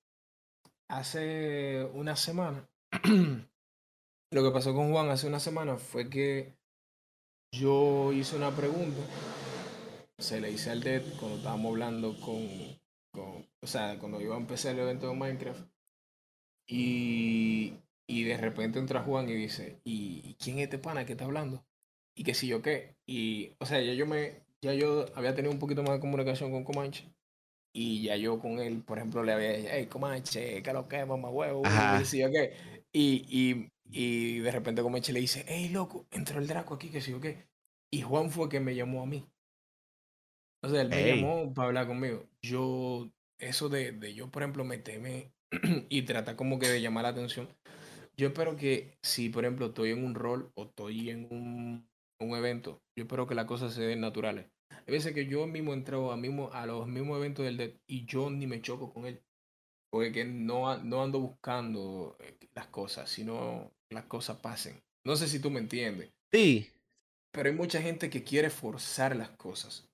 [0.88, 2.69] hace una semana.
[4.31, 6.55] lo que pasó con Juan hace una semana fue que
[7.53, 9.01] yo hice una pregunta.
[10.19, 12.49] Se le hice al DED cuando estábamos hablando con,
[13.12, 15.67] con, O sea, cuando a empezar el evento de Minecraft.
[16.69, 17.75] Y,
[18.12, 21.64] y de repente entra Juan y dice: ¿Y quién es este pana que está hablando?
[22.14, 22.94] Y que si yo qué.
[23.07, 26.51] Y, o sea, ya yo me, ya yo había tenido un poquito más de comunicación
[26.51, 27.11] con Comanche.
[27.75, 31.07] Y ya yo con él, por ejemplo, le había dicho, hey, Comanche, ¿qué lo que,
[31.07, 31.62] mamá huevo?
[31.64, 32.51] Y, okay.
[32.92, 37.01] y, y, y, de repente Comanche le dice, hey, loco, entró el Draco aquí, que
[37.01, 37.48] sí o qué.
[37.90, 39.25] Y Juan fue que me llamó a mí.
[40.62, 42.29] O sea, él me llamó para hablar conmigo.
[42.42, 45.33] Yo, eso de, de yo, por ejemplo, meterme
[45.88, 47.48] y tratar como que de llamar la atención.
[48.16, 51.88] Yo espero que si, por ejemplo, estoy en un rol o estoy en un
[52.22, 54.46] un evento, yo espero que las cosas se den naturales.
[54.70, 58.07] Hay veces que yo mismo entro a, mismo, a los mismos eventos del DED y
[58.07, 59.20] yo ni me choco con él.
[59.90, 64.83] Porque que no, no ando buscando eh, las cosas, sino las cosas pasen.
[65.05, 66.11] No sé si tú me entiendes.
[66.33, 66.70] Sí.
[67.31, 69.87] Pero hay mucha gente que quiere forzar las cosas.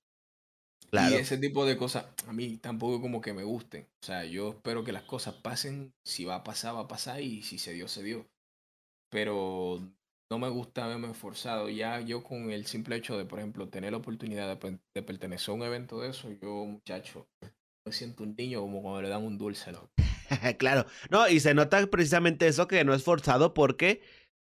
[0.90, 1.14] Claro.
[1.14, 3.86] Y ese tipo de cosas a mí tampoco como que me gusten.
[4.02, 5.92] O sea, yo espero que las cosas pasen.
[6.04, 7.20] Si va a pasar, va a pasar.
[7.20, 8.26] Y si se dio, se dio.
[9.10, 9.80] Pero
[10.30, 11.68] no me gusta haberme esforzado.
[11.68, 15.54] Ya yo con el simple hecho de, por ejemplo, tener la oportunidad de, pertenecer a
[15.54, 17.28] un evento de eso, yo, muchacho,
[17.86, 19.72] me siento un niño como cuando le dan un dulce.
[19.72, 19.90] ¿no?
[20.58, 24.02] claro, no, y se nota precisamente eso que no es forzado porque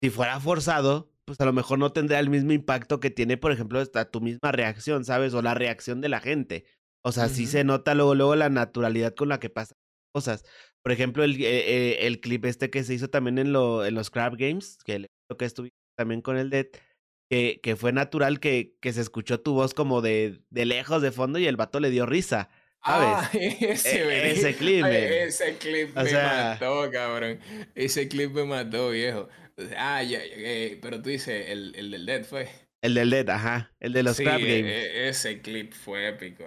[0.03, 3.53] si fuera forzado, pues a lo mejor no tendría el mismo impacto que tiene, por
[3.53, 5.35] ejemplo, esta, tu misma reacción, ¿sabes?
[5.35, 6.65] O la reacción de la gente.
[7.03, 9.77] O sea, sí se nota luego, luego la naturalidad con la que pasan
[10.15, 10.45] cosas.
[10.83, 13.95] Por ejemplo, el, eh, eh, el clip este que se hizo también en, lo, en
[13.95, 15.07] los Crab Games, que
[15.39, 16.67] que estuviste también con el Dead,
[17.31, 21.11] que, que fue natural que, que se escuchó tu voz como de, de lejos, de
[21.11, 22.51] fondo, y el vato le dio risa.
[22.85, 23.09] ¿Sabes?
[23.11, 24.85] Ah, ese, e, ese clip.
[24.85, 27.41] ese clip me mató, cabrón.
[27.75, 29.29] Ese clip me mató, viejo.
[29.77, 32.49] Ah, ya, eh, pero tú dices, el, el del Dead fue.
[32.83, 33.73] El del Dead, ajá.
[33.81, 34.73] El de los Crab e, Games.
[34.73, 36.45] E, ese clip fue épico.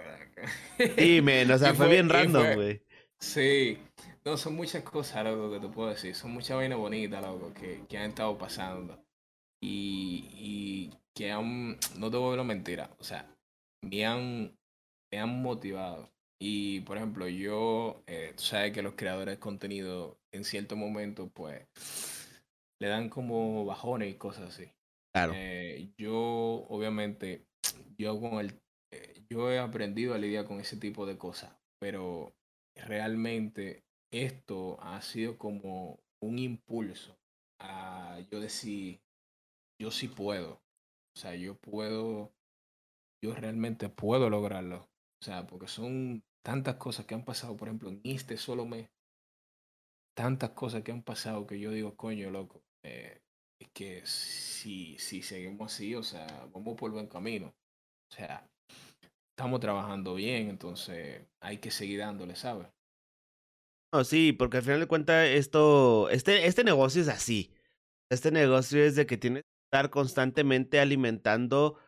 [0.96, 2.82] Sí, men, o sea, fue, bien random, güey.
[3.18, 3.78] Sí.
[4.24, 6.14] No, son muchas cosas, loco, que te puedo decir.
[6.14, 9.02] Son muchas vainas bonitas, loco, que, que han estado pasando
[9.60, 13.26] y, y que han, no te voy a mentira, o sea,
[13.82, 14.56] me han,
[15.10, 16.10] me han motivado.
[16.40, 21.28] Y, por ejemplo, yo, eh, tú sabes que los creadores de contenido en cierto momento,
[21.34, 21.66] pues,
[22.80, 24.70] le dan como bajones y cosas así.
[25.14, 25.32] Claro.
[25.34, 27.46] Eh, yo, obviamente,
[27.98, 28.60] yo con el,
[28.92, 32.34] eh, yo he aprendido a lidiar con ese tipo de cosas, pero
[32.76, 37.16] realmente esto ha sido como un impulso
[37.60, 39.00] a yo decir,
[39.80, 40.60] yo sí puedo.
[41.16, 42.32] O sea, yo puedo,
[43.22, 44.88] yo realmente puedo lograrlo.
[45.20, 48.88] O sea, porque son tantas cosas que han pasado, por ejemplo, en este solo mes,
[50.16, 53.20] tantas cosas que han pasado que yo digo, coño, loco, eh,
[53.60, 57.54] es que si, si seguimos así, o sea, vamos por buen camino.
[58.10, 58.46] O sea,
[59.36, 62.68] estamos trabajando bien, entonces hay que seguir dándole, ¿sabes?
[63.92, 67.52] No, sí, porque al final de cuentas esto, este, este negocio es así.
[68.10, 71.78] Este negocio es de que tienes estar constantemente alimentando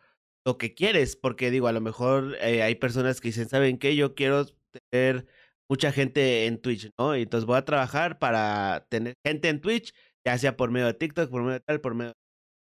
[0.46, 3.96] lo que quieres, porque digo, a lo mejor eh, hay personas que dicen, ¿saben qué?
[3.96, 4.46] Yo quiero
[4.90, 5.26] tener
[5.68, 7.16] mucha gente en Twitch, ¿no?
[7.16, 9.94] Y entonces voy a trabajar para tener gente en Twitch,
[10.26, 12.12] ya sea por medio de TikTok, por medio de tal, por medio...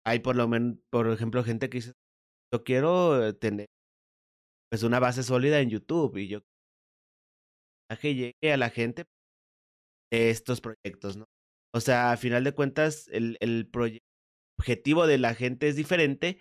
[0.07, 1.92] Hay por lo menos, por ejemplo, gente que dice,
[2.52, 3.66] yo quiero tener
[4.70, 6.40] pues una base sólida en YouTube y yo
[8.00, 9.04] que llegue a la gente
[10.12, 11.26] de estos proyectos, ¿no?
[11.74, 13.70] O sea, a final de cuentas, el, el
[14.59, 16.38] objetivo de la gente es diferente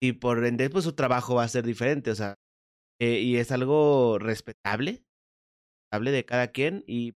[0.00, 2.36] y por ende, pues su trabajo va a ser diferente, o sea,
[3.00, 5.04] eh, y es algo respetable,
[5.90, 7.14] respetable de cada quien y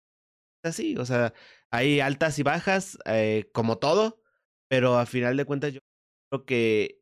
[0.64, 1.34] así, o sea,
[1.72, 4.22] hay altas y bajas, eh, como todo,
[4.70, 5.80] pero a final de cuentas yo
[6.30, 7.02] creo que,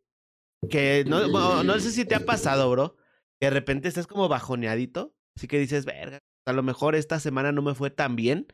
[0.70, 2.96] que no, no sé si te ha pasado, bro,
[3.40, 7.52] que de repente estás como bajoneadito, así que dices, verga, a lo mejor esta semana
[7.52, 8.48] no me fue tan bien,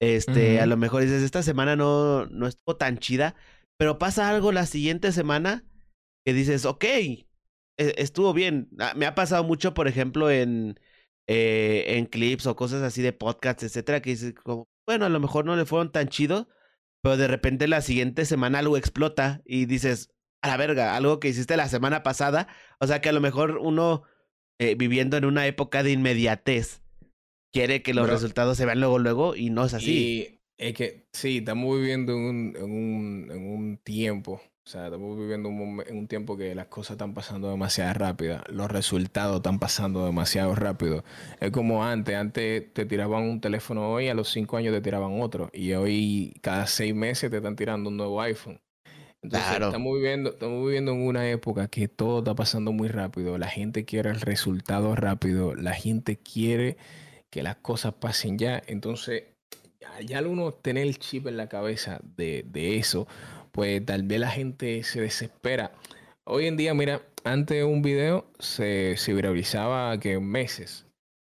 [0.00, 3.34] este, a lo mejor dices, esta semana no, no estuvo tan chida,
[3.76, 5.64] pero pasa algo la siguiente semana
[6.24, 7.26] que dices, ok, e,
[7.76, 8.68] estuvo bien.
[8.78, 10.78] Ah, me ha pasado mucho, por ejemplo, en,
[11.26, 15.20] eh, en clips o cosas así de podcasts, etcétera, que dices, como, bueno, a lo
[15.20, 16.46] mejor no le fueron tan chidos,
[17.02, 21.28] pero de repente la siguiente semana algo explota y dices, a la verga, algo que
[21.28, 22.48] hiciste la semana pasada.
[22.80, 24.04] O sea que a lo mejor uno,
[24.58, 26.80] eh, viviendo en una época de inmediatez,
[27.52, 29.92] quiere que los resultados se vean luego, luego, y no es así.
[29.92, 34.84] Y es que sí, estamos viviendo en un, en un, en un tiempo, o sea,
[34.84, 39.36] estamos viviendo un, en un tiempo que las cosas están pasando demasiado rápido, los resultados
[39.36, 41.04] están pasando demasiado rápido.
[41.40, 45.22] Es como antes, antes te tiraban un teléfono hoy, a los cinco años te tiraban
[45.22, 48.60] otro, y hoy cada seis meses te están tirando un nuevo iPhone.
[49.22, 53.38] Entonces, estamos, viviendo, estamos viviendo en una época que todo está pasando muy rápido.
[53.38, 55.54] La gente quiere el resultado rápido.
[55.54, 56.76] La gente quiere
[57.30, 58.62] que las cosas pasen ya.
[58.66, 59.24] Entonces,
[59.80, 62.44] ya, al uno tener el chip en la cabeza de,
[62.78, 63.06] eso,
[63.58, 65.72] pues tal vez la gente se desespera.
[66.22, 70.86] Hoy en día, mira, antes un video se, se viralizaba que meses.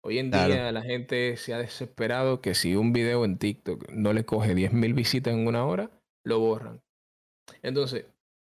[0.03, 4.13] Hoy en día la gente se ha desesperado que si un video en TikTok no
[4.13, 5.89] le coge 10.000 visitas en una hora,
[6.23, 6.83] lo borran.
[7.63, 8.05] Entonces,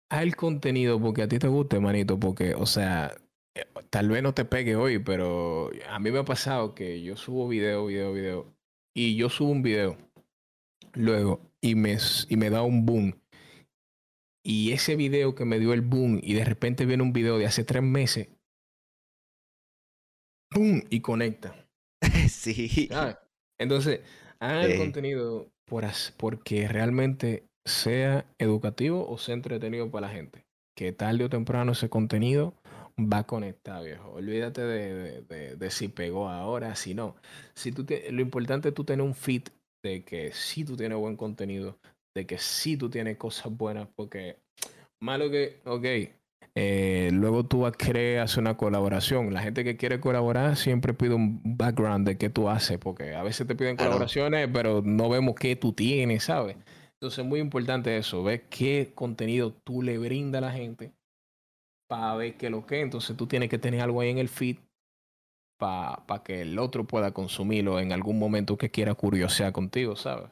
[0.09, 3.15] haz el contenido porque a ti te guste, manito, porque, o sea,
[3.55, 7.15] eh, tal vez no te pegue hoy, pero a mí me ha pasado que yo
[7.15, 8.53] subo video, video, video,
[8.93, 9.95] y yo subo un video
[10.93, 13.20] luego y me, y me da un boom.
[14.43, 17.45] Y ese video que me dio el boom y de repente viene un video de
[17.45, 18.29] hace tres meses,
[20.53, 21.67] boom, y conecta.
[22.29, 22.89] sí.
[23.59, 24.01] Entonces,
[24.39, 25.85] hagan el contenido por,
[26.17, 30.45] porque realmente sea educativo o sea entretenido para la gente.
[30.75, 32.55] Que tarde o temprano ese contenido
[32.97, 34.11] va a conectar, viejo.
[34.11, 37.15] Olvídate de, de, de, si pegó ahora, si no.
[37.53, 39.49] Si tú lo importante es tú tener un fit
[39.83, 41.79] de que si tú tienes buen contenido,
[42.15, 44.37] de que si tú tienes cosas buenas, porque
[44.99, 45.85] malo que, ok,
[46.53, 49.33] eh, luego tú vas a querer hacer una colaboración.
[49.33, 53.23] La gente que quiere colaborar siempre pide un background de qué tú haces, porque a
[53.23, 56.57] veces te piden colaboraciones, pero no vemos qué tú tienes, ¿sabes?
[56.93, 60.93] Entonces es muy importante eso, ver qué contenido tú le brinda a la gente
[61.87, 62.81] para ver qué lo que.
[62.81, 64.57] Entonces tú tienes que tener algo ahí en el feed
[65.57, 70.29] para que el otro pueda consumirlo en algún momento que quiera curiosear contigo, ¿sabes?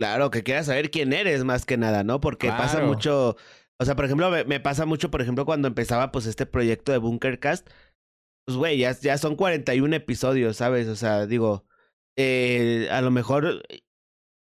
[0.00, 2.20] Claro, que quiera saber quién eres más que nada, ¿no?
[2.20, 3.36] Porque pasa mucho,
[3.78, 6.98] o sea, por ejemplo, me, pasa mucho, por ejemplo, cuando empezaba pues este proyecto de
[6.98, 7.68] Bunkercast,
[8.46, 10.88] pues güey, ya, ya son 41 episodios, ¿sabes?
[10.88, 11.66] O sea, digo,
[12.16, 13.62] eh, a lo mejor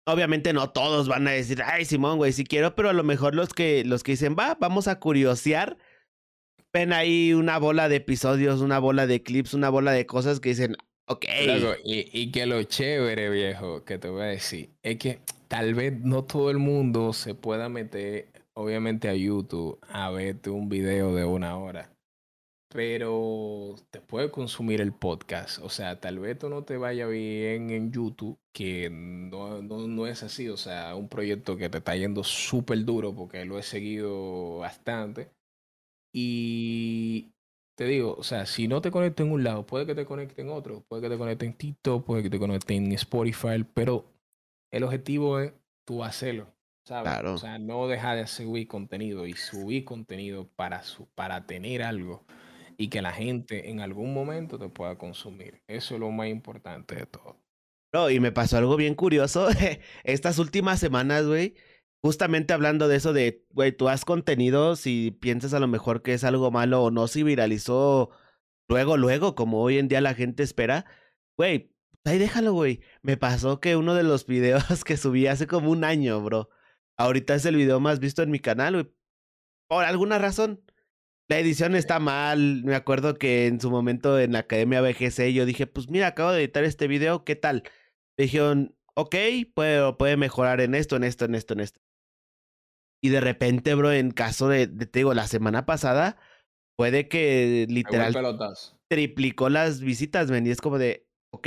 [0.06, 3.34] Obviamente no todos van a decir, ay, Simón, güey, sí quiero, pero a lo mejor
[3.34, 5.76] los que, los que dicen, va, vamos a curiosear,
[6.72, 10.50] ven ahí una bola de episodios, una bola de clips, una bola de cosas que
[10.50, 10.76] dicen,
[11.10, 11.24] ok.
[11.84, 16.24] y, que lo chévere, viejo, que te voy a decir, es que tal vez no
[16.24, 21.56] todo el mundo se pueda meter, obviamente, a YouTube a verte un video de una
[21.58, 21.90] hora
[22.72, 25.58] pero te puede consumir el podcast.
[25.58, 30.06] O sea, tal vez tú no te vaya bien en YouTube, que no, no, no
[30.06, 30.48] es así.
[30.48, 35.30] O sea, un proyecto que te está yendo súper duro porque lo he seguido bastante.
[36.12, 37.32] Y
[37.80, 40.42] te digo, o sea, si no te conecto en un lado, puede que te conecte
[40.42, 44.04] en otro, puede que te conecte en TikTok, puede que te conecte en Spotify, pero
[44.70, 45.54] el objetivo es
[45.86, 46.54] tú hacerlo.
[46.84, 47.24] ¿sabes?
[47.24, 52.26] O sea, no dejar de subir contenido y subir contenido para, su, para tener algo
[52.76, 55.62] y que la gente en algún momento te pueda consumir.
[55.66, 57.38] Eso es lo más importante de todo.
[57.94, 59.48] No, y me pasó algo bien curioso
[60.04, 61.54] estas últimas semanas, güey.
[62.02, 66.14] Justamente hablando de eso de, güey, tú has contenido, si piensas a lo mejor que
[66.14, 68.10] es algo malo o no, si viralizó
[68.68, 70.86] luego, luego, como hoy en día la gente espera,
[71.36, 72.80] güey, ahí déjalo, güey.
[73.02, 76.50] Me pasó que uno de los videos que subí hace como un año, bro,
[76.96, 78.94] ahorita es el video más visto en mi canal, güey.
[79.68, 80.62] Por alguna razón.
[81.28, 82.64] La edición está mal.
[82.64, 86.32] Me acuerdo que en su momento en la Academia BGC yo dije, pues mira, acabo
[86.32, 87.62] de editar este video, ¿qué tal?
[88.18, 89.14] Me dijeron, ok,
[89.54, 91.80] puede, puede mejorar en esto, en esto, en esto, en esto.
[93.02, 96.18] Y de repente, bro, en caso de, te digo, la semana pasada,
[96.76, 98.14] puede que literal
[98.88, 101.46] triplicó las visitas, ven, y es como de, ok.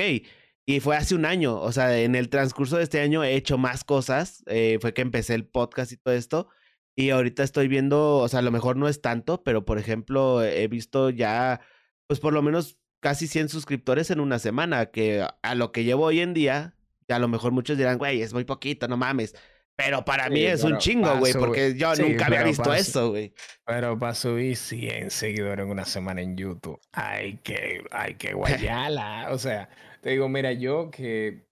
[0.65, 3.57] Y fue hace un año, o sea, en el transcurso de este año he hecho
[3.57, 6.47] más cosas, eh, fue que empecé el podcast y todo esto,
[6.95, 10.41] y ahorita estoy viendo, o sea, a lo mejor no es tanto, pero por ejemplo,
[10.41, 11.59] he visto ya,
[12.07, 16.05] pues por lo menos casi 100 suscriptores en una semana, que a lo que llevo
[16.05, 16.77] hoy en día,
[17.09, 19.35] a lo mejor muchos dirán, güey, es muy poquito, no mames.
[19.75, 23.33] Pero para mí es un chingo, güey, porque yo nunca había visto eso, güey.
[23.65, 29.29] Pero para subir 100 seguidores en una semana en YouTube, hay que, hay que guayala.
[29.31, 29.69] o sea,
[30.01, 31.47] te digo, mira, yo que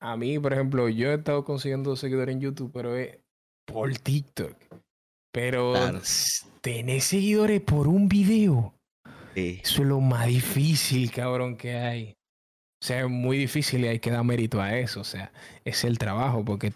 [0.00, 3.18] a mí, por ejemplo, yo he estado consiguiendo seguidores en YouTube, pero es
[3.64, 4.56] por TikTok.
[5.32, 5.74] Pero
[6.60, 8.74] tener seguidores por un video,
[9.34, 12.16] eso es lo más difícil, cabrón, que hay.
[12.82, 15.00] O sea, es muy difícil y hay que dar mérito a eso.
[15.00, 15.32] O sea,
[15.64, 16.70] es el trabajo, porque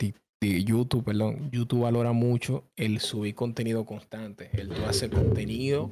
[0.65, 5.91] YouTube, perdón, YouTube valora mucho el subir contenido constante, el tú hacer contenido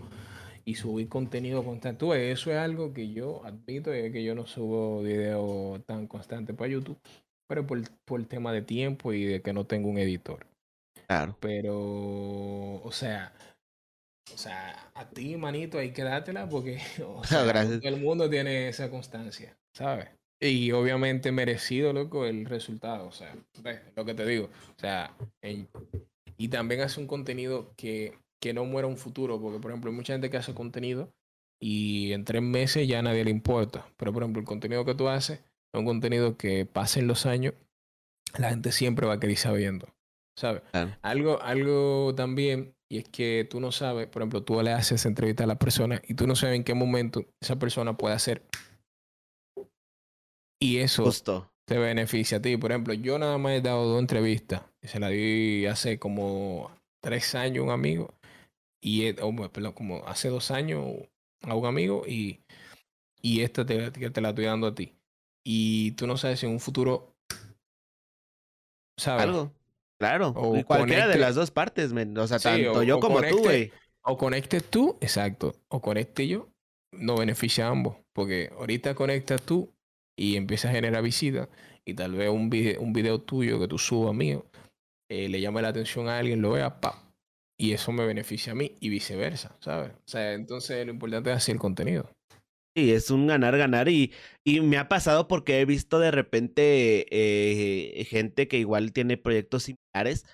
[0.64, 2.30] y subir contenido constante.
[2.30, 6.70] eso es algo que yo admito, es que yo no subo video tan constante para
[6.70, 6.98] YouTube,
[7.48, 10.46] pero por, por el tema de tiempo y de que no tengo un editor.
[11.06, 11.36] Claro.
[11.40, 13.32] Pero, o sea,
[14.32, 18.68] o sea, a ti, manito, hay que dártela porque o sea, todo el mundo tiene
[18.68, 20.08] esa constancia, ¿sabes?
[20.40, 23.06] Y obviamente merecido, loco, el resultado.
[23.06, 24.50] O sea, ves lo que te digo.
[24.76, 25.14] O sea,
[26.36, 29.40] y también hace un contenido que, que no muera un futuro.
[29.40, 31.12] Porque, por ejemplo, hay mucha gente que hace contenido
[31.60, 33.86] y en tres meses ya a nadie le importa.
[33.96, 37.54] Pero, por ejemplo, el contenido que tú haces es un contenido que pasen los años,
[38.36, 39.88] la gente siempre va a querer sabiendo.
[40.36, 40.62] ¿Sabes?
[41.02, 45.44] Algo, algo también, y es que tú no sabes, por ejemplo, tú le haces entrevista
[45.44, 48.42] a la persona y tú no sabes en qué momento esa persona puede hacer
[50.64, 51.04] y eso
[51.66, 52.56] te beneficia a ti.
[52.56, 54.62] Por ejemplo, yo nada más he dado dos entrevistas.
[54.82, 56.70] Se la di hace como
[57.02, 58.14] tres años a un amigo.
[58.82, 60.82] Y perdón, como hace dos años
[61.42, 62.04] a un amigo.
[62.06, 62.40] Y,
[63.20, 64.94] y esta te, te la estoy dando a ti.
[65.44, 67.14] Y tú no sabes si en un futuro.
[68.98, 69.24] ¿Sabes?
[69.24, 69.52] Algo.
[70.00, 70.28] Claro.
[70.28, 73.70] O cualquiera de las dos partes, O sea, tanto yo como tú, güey.
[74.02, 75.54] O conectes tú, exacto.
[75.68, 76.48] O conecte yo.
[76.90, 77.96] No beneficia a ambos.
[78.14, 79.73] Porque ahorita conectas tú
[80.16, 81.48] y empieza a generar visitas
[81.84, 84.46] y tal vez un video, un video tuyo que tú subas mío
[85.10, 87.04] eh, le llame la atención a alguien, lo vea, pa,
[87.58, 89.92] y eso me beneficia a mí y viceversa, ¿sabes?
[90.14, 92.10] Entonces lo importante es hacer el contenido.
[92.76, 94.12] Sí, es un ganar-ganar y,
[94.42, 99.64] y me ha pasado porque he visto de repente eh, gente que igual tiene proyectos
[99.64, 100.26] similares,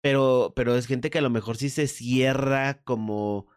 [0.00, 3.48] pero, pero es gente que a lo mejor sí se cierra como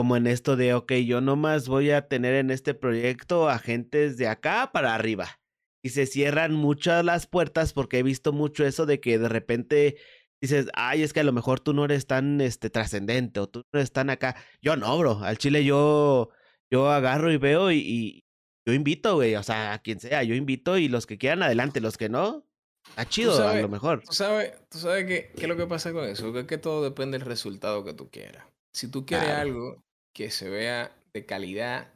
[0.00, 4.28] como en esto de, ok, yo nomás voy a tener en este proyecto agentes de
[4.28, 5.42] acá para arriba.
[5.84, 9.98] Y se cierran muchas las puertas porque he visto mucho eso de que de repente
[10.40, 13.58] dices, ay, es que a lo mejor tú no eres tan este, trascendente o tú
[13.70, 14.36] no eres tan acá.
[14.62, 15.18] Yo no, bro.
[15.22, 16.30] Al chile yo,
[16.70, 18.24] yo agarro y veo y,
[18.66, 19.34] yo invito, güey.
[19.36, 22.46] O sea, a quien sea, yo invito y los que quieran adelante, los que no,
[22.88, 24.02] está chido a lo mejor.
[24.02, 26.82] Tú sabes, tú sabes qué, qué es lo que pasa con eso, que, que todo
[26.82, 28.46] depende del resultado que tú quieras.
[28.72, 31.92] Si tú quieres algo que se vea de calidad,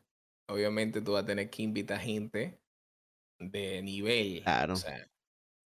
[0.48, 2.58] obviamente tú vas a tener que invitar gente
[3.38, 4.42] de nivel.
[4.42, 4.74] Claro.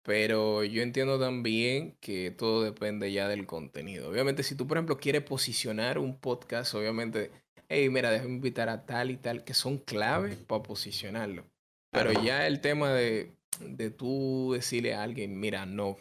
[0.03, 4.11] pero yo entiendo también que todo depende ya del contenido.
[4.11, 7.31] Obviamente, si tú, por ejemplo, quieres posicionar un podcast, obviamente,
[7.69, 11.45] hey, mira, déjame invitar a tal y tal, que son claves para posicionarlo.
[11.91, 15.97] Pero ya el tema de, de tú decirle a alguien, mira, no,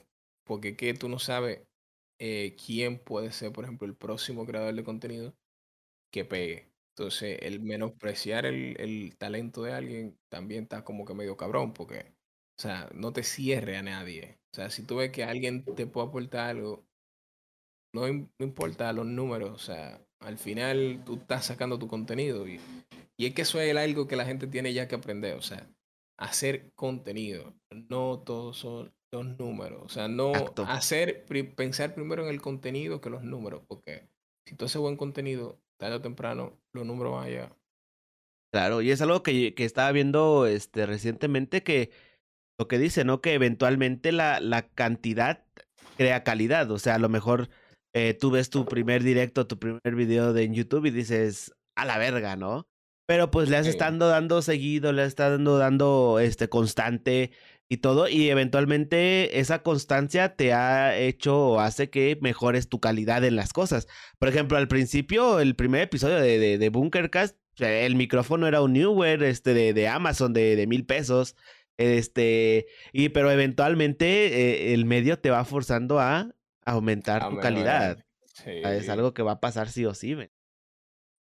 [0.46, 1.60] porque que tú no sabes
[2.20, 5.34] eh, quién puede ser, por ejemplo, el próximo creador de contenido
[6.12, 6.72] que pegue.
[6.96, 12.14] Entonces, el menospreciar el, el talento de alguien también está como que medio cabrón, porque,
[12.58, 14.40] o sea, no te cierre a nadie.
[14.52, 16.88] O sea, si tú ves que alguien te puede aportar algo,
[17.94, 18.08] no,
[18.40, 22.60] importa los números, o sea, al final tú estás sacando tu contenido y,
[23.18, 25.70] y es que eso es algo que la gente tiene ya que aprender, o sea,
[26.20, 30.32] hacer contenido, no todos son los números, o sea, no
[30.68, 34.10] hacer, pensar primero en el contenido que los números, porque
[34.46, 37.56] si tú haces buen contenido, tarde o temprano los números van allá.
[38.52, 41.92] Claro, y es algo que, que estaba viendo este, recientemente que
[42.60, 43.22] lo que dice, ¿no?
[43.22, 45.46] Que eventualmente la, la cantidad
[45.98, 46.72] crea calidad.
[46.72, 47.50] O sea, a lo mejor
[47.94, 51.86] eh, tú ves tu primer directo, tu primer video de en YouTube y dices, a
[51.86, 52.68] la verga, ¿no?
[53.06, 57.32] Pero pues le has estado dando seguido, le has estado dando este constante
[57.70, 63.24] y todo, y eventualmente esa constancia te ha hecho o hace que mejores tu calidad
[63.26, 63.88] en las cosas.
[64.20, 68.74] Por ejemplo, al principio, el primer episodio de, de, de Bunkercast, el micrófono era un
[68.74, 71.36] Newer este, de, de Amazon de, de mil pesos.
[71.78, 76.34] Este, y pero eventualmente eh, el medio te va forzando a
[76.66, 78.04] aumentar tu calidad.
[78.46, 80.16] Es algo que va a pasar sí o sí.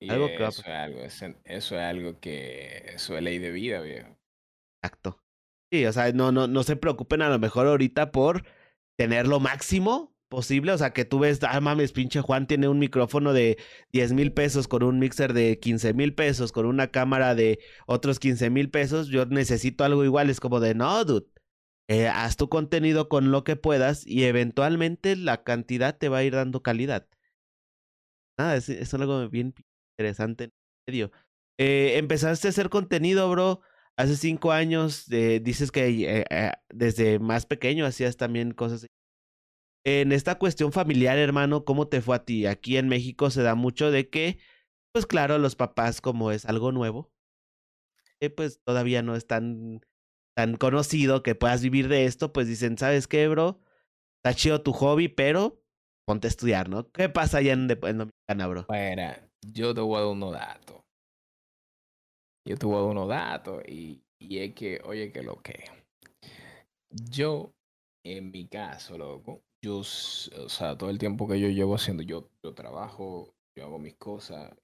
[0.09, 4.17] Algo que eso, es algo, eso es algo que eso es ley de vida, viejo.
[4.83, 5.24] Exacto.
[5.75, 8.45] Sí, o sea, no, no, no se preocupen a lo mejor ahorita por
[8.97, 10.73] tener lo máximo posible.
[10.73, 13.59] O sea, que tú ves, ah, mames, pinche Juan tiene un micrófono de
[13.93, 18.21] 10 mil pesos con un mixer de 15 mil pesos, con una cámara de otros
[18.21, 19.09] 15 mil pesos.
[19.09, 20.31] Yo necesito algo igual.
[20.31, 21.27] Es como de, no, dude.
[21.89, 26.25] eh, haz tu contenido con lo que puedas y eventualmente la cantidad te va a
[26.25, 27.09] ir dando calidad.
[28.39, 29.55] Nada, es, es algo bien
[29.99, 30.53] interesante en
[30.87, 31.13] medio.
[31.59, 33.61] Eh, empezaste a hacer contenido, bro,
[33.97, 35.11] hace cinco años.
[35.11, 38.87] Eh, dices que eh, eh, desde más pequeño hacías también cosas.
[39.87, 42.47] En esta cuestión familiar, hermano, ¿cómo te fue a ti?
[42.47, 44.39] Aquí en México se da mucho de que,
[44.93, 47.13] pues claro, los papás, como es algo nuevo,
[48.31, 49.81] pues todavía no es tan,
[50.35, 53.61] tan conocido que puedas vivir de esto, pues dicen, ¿sabes qué, bro?
[54.19, 55.63] Está chido tu hobby, pero
[56.07, 56.91] ponte a estudiar, ¿no?
[56.91, 58.65] ¿Qué pasa allá en, en Dominicana, bro?
[58.69, 60.84] Bueno, yo te voy a dar unos datos.
[62.47, 65.65] Yo dar unos datos y, y es que, oye, que lo que.
[66.91, 67.53] Yo,
[68.05, 72.29] en mi caso, loco, yo, o sea, todo el tiempo que yo llevo haciendo, yo,
[72.43, 74.55] yo trabajo, yo hago mis cosas.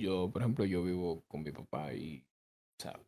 [0.00, 2.26] Yo, por ejemplo, yo vivo con mi papá y,
[2.80, 3.06] ¿sabes?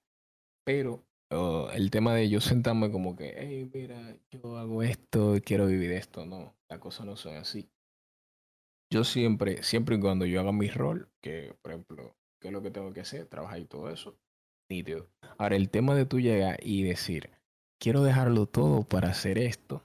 [0.65, 5.67] Pero uh, el tema de yo sentarme como que, hey, mira, yo hago esto, quiero
[5.67, 7.69] vivir esto, no, la cosa no son así.
[8.93, 12.61] Yo siempre, siempre y cuando yo haga mi rol, que por ejemplo, ¿qué es lo
[12.61, 13.25] que tengo que hacer?
[13.25, 14.19] Trabajar y todo eso,
[14.71, 15.09] nítido.
[15.39, 17.31] Ahora, el tema de tú llegar y decir,
[17.81, 19.83] quiero dejarlo todo para hacer esto,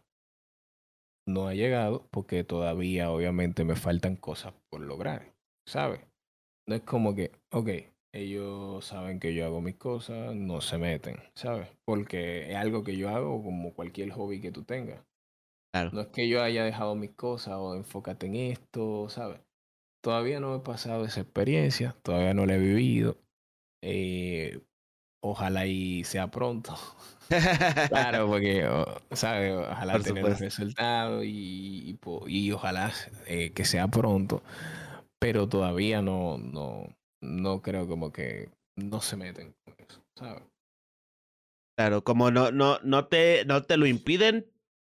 [1.25, 5.33] no ha llegado porque todavía obviamente me faltan cosas por lograr,
[5.65, 6.01] ¿sabes?
[6.67, 7.69] No es como que, ok,
[8.13, 11.69] ellos saben que yo hago mis cosas, no se meten, ¿sabes?
[11.85, 14.99] Porque es algo que yo hago como cualquier hobby que tú tengas.
[15.71, 15.91] Claro.
[15.93, 19.39] No es que yo haya dejado mis cosas o enfócate en esto, ¿sabes?
[20.01, 23.17] Todavía no he pasado esa experiencia, todavía no la he vivido.
[23.83, 24.61] Eh,
[25.21, 26.75] ojalá y sea pronto.
[27.89, 28.67] claro, porque,
[29.11, 29.53] ¿sabes?
[29.53, 30.43] Ojalá Por tener supuesto.
[30.45, 31.97] resultados y,
[32.27, 32.91] y, ojalá
[33.27, 34.41] eh, que sea pronto.
[35.19, 36.87] Pero todavía no, no,
[37.21, 40.43] no creo como que no se meten con eso, ¿sabes?
[41.77, 44.45] Claro, como no, no, no te, no te lo impiden,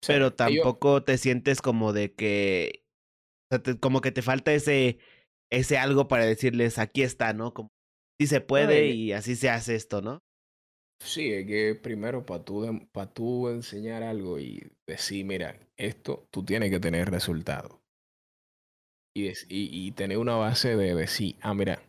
[0.07, 2.82] pero ellos- tampoco te sientes como de que,
[3.53, 4.99] o sea, te- como que te falta ese,
[5.51, 7.53] ese algo para decirles, aquí está, ¿no?
[7.53, 7.69] Como,
[8.19, 10.21] sí se puede y así se hace esto, ¿no?
[11.01, 16.45] Sí, es que primero para tú, pa' tú enseñar algo y decir, mira, esto tú
[16.45, 17.83] tienes que tener resultado.
[19.15, 21.83] Y, y, y tener una base de decir, ah, mira,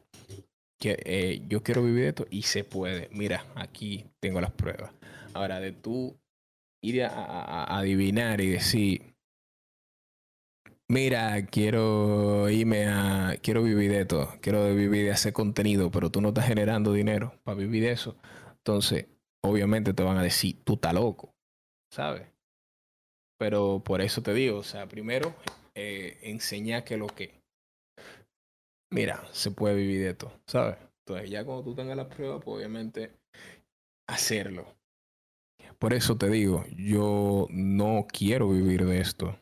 [0.80, 3.10] que, eh, yo quiero vivir esto y se puede.
[3.12, 4.94] Mira, aquí tengo las pruebas.
[5.34, 6.20] Ahora, de tú
[6.82, 9.13] ir a, a- a adivinar y decir,
[10.94, 16.22] mira, quiero irme a, quiero vivir de esto, quiero vivir de hacer contenido, pero tú
[16.22, 18.16] no estás generando dinero para vivir de eso.
[18.58, 19.08] Entonces,
[19.44, 21.34] obviamente te van a decir, tú estás loco,
[21.92, 22.28] ¿sabes?
[23.40, 25.34] Pero por eso te digo, o sea, primero,
[25.74, 27.42] eh, enseñar que lo que,
[28.92, 30.78] mira, se puede vivir de esto, ¿sabes?
[31.06, 33.12] Entonces, ya cuando tú tengas la prueba, pues obviamente
[34.08, 34.68] hacerlo.
[35.80, 39.38] Por eso te digo, yo no quiero vivir de esto.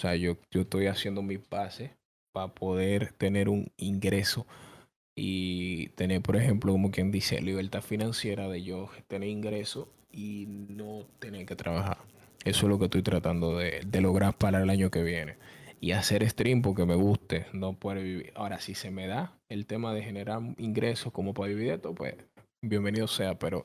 [0.00, 1.90] O sea, yo, yo estoy haciendo mis bases
[2.32, 4.46] para poder tener un ingreso
[5.14, 11.04] y tener, por ejemplo, como quien dice, libertad financiera de yo tener ingreso y no
[11.18, 11.98] tener que trabajar.
[12.46, 15.36] Eso es lo que estoy tratando de, de lograr para el año que viene.
[15.80, 18.32] Y hacer stream porque me guste, no poder vivir.
[18.36, 22.14] Ahora, si se me da el tema de generar ingresos como para vivir esto, pues
[22.62, 23.38] bienvenido sea.
[23.38, 23.64] Pero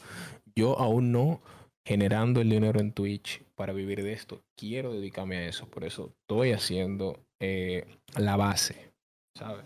[0.54, 1.40] yo aún no
[1.86, 4.44] generando el dinero en Twitch para vivir de esto.
[4.58, 5.70] Quiero dedicarme a eso.
[5.70, 7.86] Por eso estoy haciendo eh,
[8.18, 8.94] la base,
[9.38, 9.66] ¿sabes?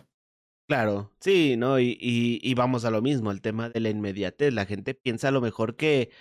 [0.67, 1.79] Claro, sí, ¿no?
[1.79, 4.53] Y, y, vamos a lo mismo, el tema de la inmediatez.
[4.53, 6.11] La gente piensa a lo mejor que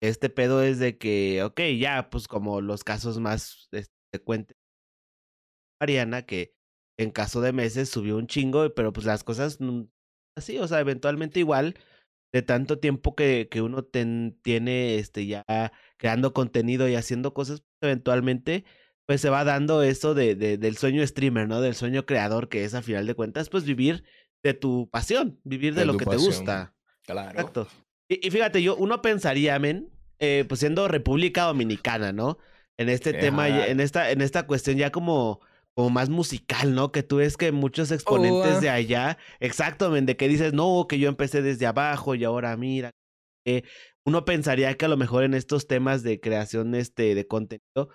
[0.00, 4.56] este pedo es de que, ok, ya, pues como los casos más este, frecuentes.
[5.78, 6.54] Mariana, que
[6.98, 9.58] en caso de meses subió un chingo, pero pues las cosas
[10.36, 11.74] así, o sea, eventualmente igual,
[12.32, 15.44] de tanto tiempo que, que uno ten- tiene este ya
[15.96, 18.64] creando contenido y haciendo cosas, pues, eventualmente
[19.06, 21.62] pues se va dando eso de, de- del sueño streamer, ¿no?
[21.62, 24.04] Del sueño creador, que es a final de cuentas, pues vivir
[24.42, 26.74] de tu pasión, vivir de, De lo que te gusta.
[27.06, 27.30] Claro.
[27.30, 27.68] Exacto.
[28.08, 32.36] Y, y fíjate, yo, uno pensaría, men, eh, pues siendo República Dominicana, ¿no?
[32.76, 33.18] En este Ajá.
[33.20, 35.40] tema, en esta, en esta cuestión ya como,
[35.78, 36.90] como más musical, ¿no?
[36.90, 38.60] Que tú ves que muchos exponentes ah.
[38.60, 42.56] de allá, exacto, men, de que dices, no, que yo empecé desde abajo y ahora
[42.56, 42.90] mira.
[43.46, 43.62] eh,
[44.04, 47.90] uno pensaría que a lo mejor en estos temas de creación este, de contenido,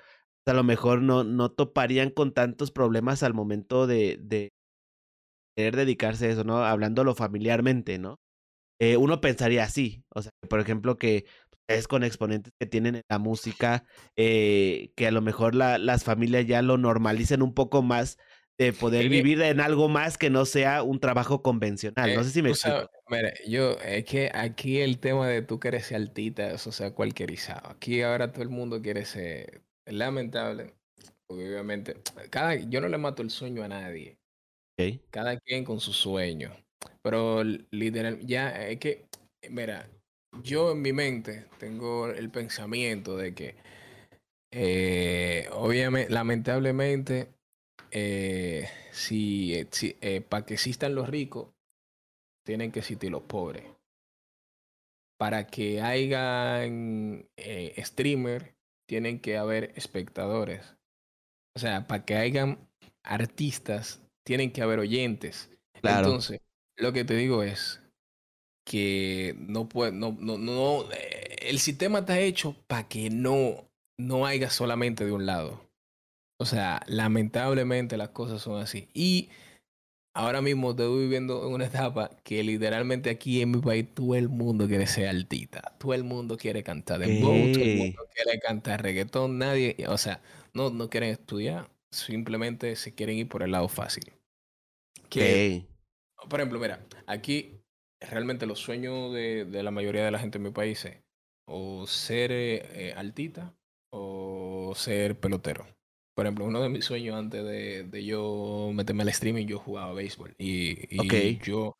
[0.45, 4.53] a lo mejor no, no toparían con tantos problemas al momento de, de
[5.57, 6.63] querer dedicarse a eso, ¿no?
[6.63, 8.15] Hablándolo familiarmente, ¿no?
[8.79, 11.25] Eh, uno pensaría así, o sea, por ejemplo, que
[11.67, 13.85] es con exponentes que tienen en la música,
[14.15, 18.17] eh, que a lo mejor la- las familias ya lo normalicen un poco más
[18.57, 22.13] de poder que- vivir en algo más que no sea un trabajo convencional.
[22.13, 22.77] no Eh, sé si me explico.
[22.77, 26.85] sabes- Mira, yo, es que aquí el tema de tú quieres ser altita, eso se
[26.85, 27.67] ha cualquierizado.
[27.69, 30.73] Aquí ahora todo el mundo quiere ser lamentable,
[31.27, 31.95] porque obviamente,
[32.29, 34.17] cada, yo no le mato el sueño a nadie.
[35.11, 36.51] Cada quien con su sueño.
[37.01, 39.05] Pero literal, ya es que,
[39.49, 39.89] mira,
[40.41, 43.55] yo en mi mente tengo el pensamiento de que,
[44.51, 47.33] eh, obviamente, lamentablemente,
[47.91, 51.53] eh, si, eh, para que existan los ricos,
[52.43, 53.65] tienen que existir los pobres.
[55.19, 58.55] Para que hayan eh, streamer,
[58.87, 60.75] tienen que haber espectadores.
[61.55, 62.67] O sea, para que hayan
[63.03, 65.51] artistas, tienen que haber oyentes.
[65.75, 66.41] Entonces,
[66.77, 67.82] lo que te digo es
[68.63, 74.25] que no puede, no, no, no, eh, el sistema está hecho para que no, no
[74.25, 75.61] haya solamente de un lado.
[76.39, 78.89] O sea, lamentablemente las cosas son así.
[78.93, 79.29] Y
[80.13, 84.29] ahora mismo estoy viviendo en una etapa que literalmente aquí en mi país todo el
[84.29, 88.83] mundo quiere ser altita, todo el mundo quiere cantar de todo el mundo quiere cantar
[88.83, 90.21] reggaetón, nadie, o sea,
[90.53, 94.13] no, no quieren estudiar, simplemente se quieren ir por el lado fácil.
[95.09, 95.65] Que,
[96.29, 97.52] Por ejemplo, mira, aquí
[98.09, 100.97] realmente los sueños de, de, la mayoría de la gente en mi país es
[101.47, 103.53] o ser eh, altita
[103.91, 105.65] o ser pelotero.
[106.15, 109.93] Por ejemplo, uno de mis sueños antes de, de yo meterme al streaming, yo jugaba
[109.93, 110.35] béisbol.
[110.37, 111.73] Y, y yo,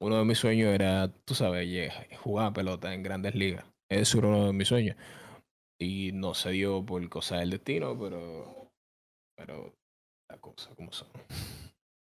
[0.00, 3.66] uno de mis sueños era, tú sabes, jugar pelota en grandes ligas.
[3.90, 4.96] Ese era uno de mis sueños.
[5.78, 8.70] Y no se dio por cosa del destino, pero,
[9.36, 9.74] pero
[10.30, 11.08] la cosa como son.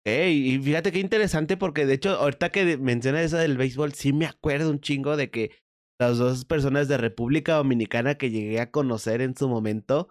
[0.04, 4.26] Y fíjate qué interesante porque de hecho ahorita que mencionas eso del béisbol, sí me
[4.26, 5.50] acuerdo un chingo de que
[5.98, 10.08] las dos personas de República Dominicana que llegué a conocer en su momento,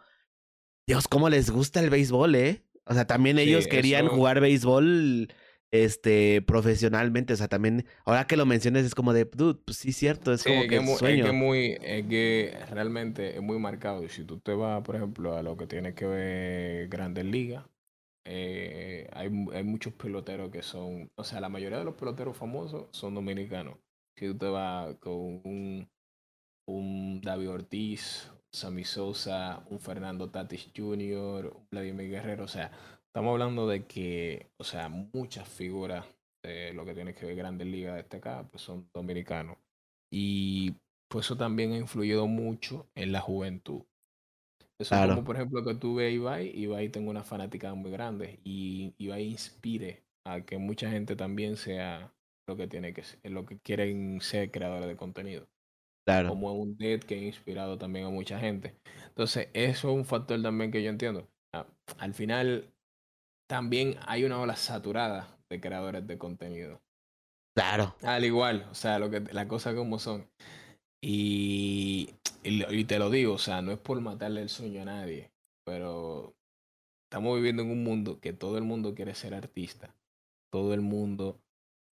[0.87, 2.63] Dios, cómo les gusta el béisbol, ¿eh?
[2.85, 5.33] O sea, también ellos querían jugar béisbol
[5.71, 9.91] este profesionalmente, o sea, también ahora que lo mencionas es como de, dude, pues sí
[9.91, 11.25] cierto, es como que, es sueño.
[11.25, 14.95] Es que muy es que realmente es muy marcado y si tú te vas, por
[14.95, 17.65] ejemplo, a lo que tiene que ver Grandes Ligas,
[18.25, 22.87] eh, hay, hay muchos peloteros que son, o sea, la mayoría de los peloteros famosos
[22.91, 23.77] son dominicanos.
[24.17, 25.89] Si tú te vas con un,
[26.67, 32.45] un David Ortiz, Sammy Sosa, un Fernando Tatis Jr., un Vladimir Guerrero.
[32.45, 32.71] O sea,
[33.07, 36.05] estamos hablando de que, o sea, muchas figuras
[36.43, 39.57] de lo que tiene que ver Grandes Ligas de este acá, pues son dominicanos.
[40.11, 40.75] Y
[41.07, 43.83] pues eso también ha influido mucho en la juventud.
[44.79, 48.39] Eso es como, por ejemplo, que tú ves Ibai, Ibai tengo una fanática muy grande
[48.43, 52.13] y Ibai inspire a que mucha gente también sea
[52.47, 55.47] lo que tiene que ser, lo que quieren ser creadores de contenido.
[56.27, 58.75] Como un dead que ha inspirado también a mucha gente.
[59.09, 61.27] Entonces, eso es un factor también que yo entiendo.
[61.53, 61.67] Ah,
[61.99, 62.73] al final,
[63.47, 66.81] también hay una ola saturada de creadores de contenido.
[67.55, 67.95] Claro.
[68.01, 70.27] Al igual, o sea, lo que, las cosas como son.
[71.01, 72.09] Y,
[72.43, 75.31] y, te lo digo, o sea, no es por matarle el sueño a nadie,
[75.63, 76.33] pero
[77.05, 79.95] estamos viviendo en un mundo que todo el mundo quiere ser artista.
[80.51, 81.39] Todo el mundo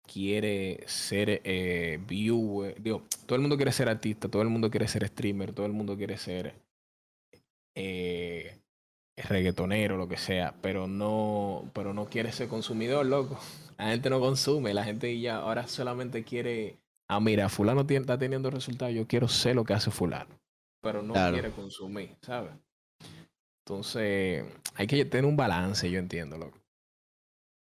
[0.08, 4.88] quiere ser eh, viewer, digo, todo el mundo quiere ser artista, todo el mundo quiere
[4.88, 6.56] ser streamer, todo el mundo quiere ser
[7.76, 8.58] eh,
[9.16, 13.40] reggaetonero, lo que sea, pero no, pero no quiere ser consumidor, loco.
[13.78, 16.78] La gente no consume, la gente ya ahora solamente quiere,
[17.08, 20.40] ah, mira, fulano está teniendo resultados, yo quiero ser lo que hace fulano,
[20.82, 22.54] pero no quiere consumir, ¿sabes?
[23.66, 24.46] Entonces,
[24.76, 26.58] hay que tener un balance, yo entiendo, loco.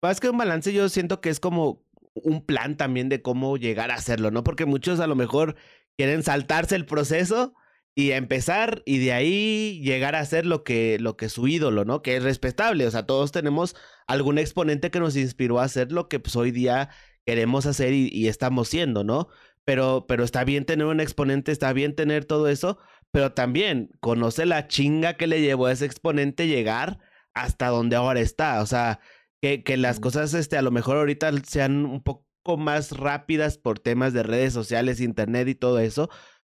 [0.03, 3.91] Más que un balance, yo siento que es como un plan también de cómo llegar
[3.91, 4.43] a hacerlo, ¿no?
[4.43, 5.57] Porque muchos a lo mejor
[5.97, 7.55] quieren saltarse el proceso
[7.95, 11.85] y empezar y de ahí llegar a hacer lo que, lo que es su ídolo,
[11.85, 12.03] ¿no?
[12.03, 12.87] Que es respetable.
[12.87, 13.77] O sea, todos tenemos
[14.07, 16.91] algún exponente que nos inspiró a hacer lo que pues, hoy día
[17.27, 19.29] queremos hacer y, estamos siendo, ¿no?
[19.65, 22.79] Pero, pero está bien tener un exponente, está bien tener todo eso,
[23.11, 26.99] pero también conoce la chinga que le llevó a ese exponente llegar
[27.35, 28.61] hasta donde ahora está.
[28.63, 29.01] O sea,
[29.41, 32.25] que, que las cosas, este, a lo mejor ahorita sean un poco
[32.59, 36.11] más rápidas por temas de redes sociales, internet y todo eso,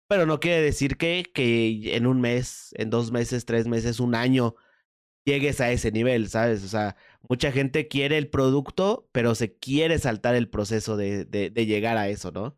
[0.07, 4.16] pero no quiere decir que, que en un mes, en dos meses, tres meses, un
[4.16, 4.55] año,
[5.26, 6.63] llegues a ese nivel, ¿sabes?
[6.63, 6.95] O sea,
[7.30, 11.97] mucha gente quiere el producto, pero se quiere saltar el proceso de, de, de llegar
[11.97, 12.55] a eso, ¿no?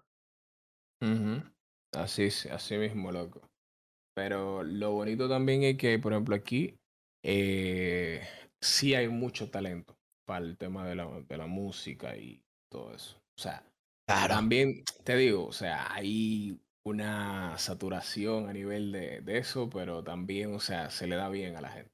[1.93, 3.41] Así, así mismo, loco.
[4.15, 6.75] Pero lo bonito también es que, por ejemplo, aquí
[7.23, 8.27] eh,
[8.61, 9.95] sí hay mucho talento
[10.25, 12.41] para el tema de la, de la música y
[12.71, 13.17] todo eso.
[13.37, 13.63] O sea,
[14.07, 20.55] también te digo, o sea, hay una saturación a nivel de, de, eso, pero también,
[20.55, 21.91] o sea, se le da bien a la gente.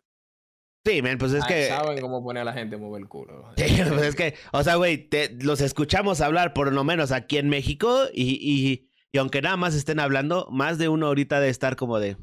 [0.85, 1.67] Sí, man, pues es Ah, que.
[1.67, 3.45] Saben cómo poner a la gente a mover el culo.
[3.57, 5.09] Sí, pues es que, o sea, güey,
[5.41, 9.75] los escuchamos hablar por lo menos aquí en México y, y, y aunque nada más
[9.75, 12.17] estén hablando, más de uno ahorita de estar como de,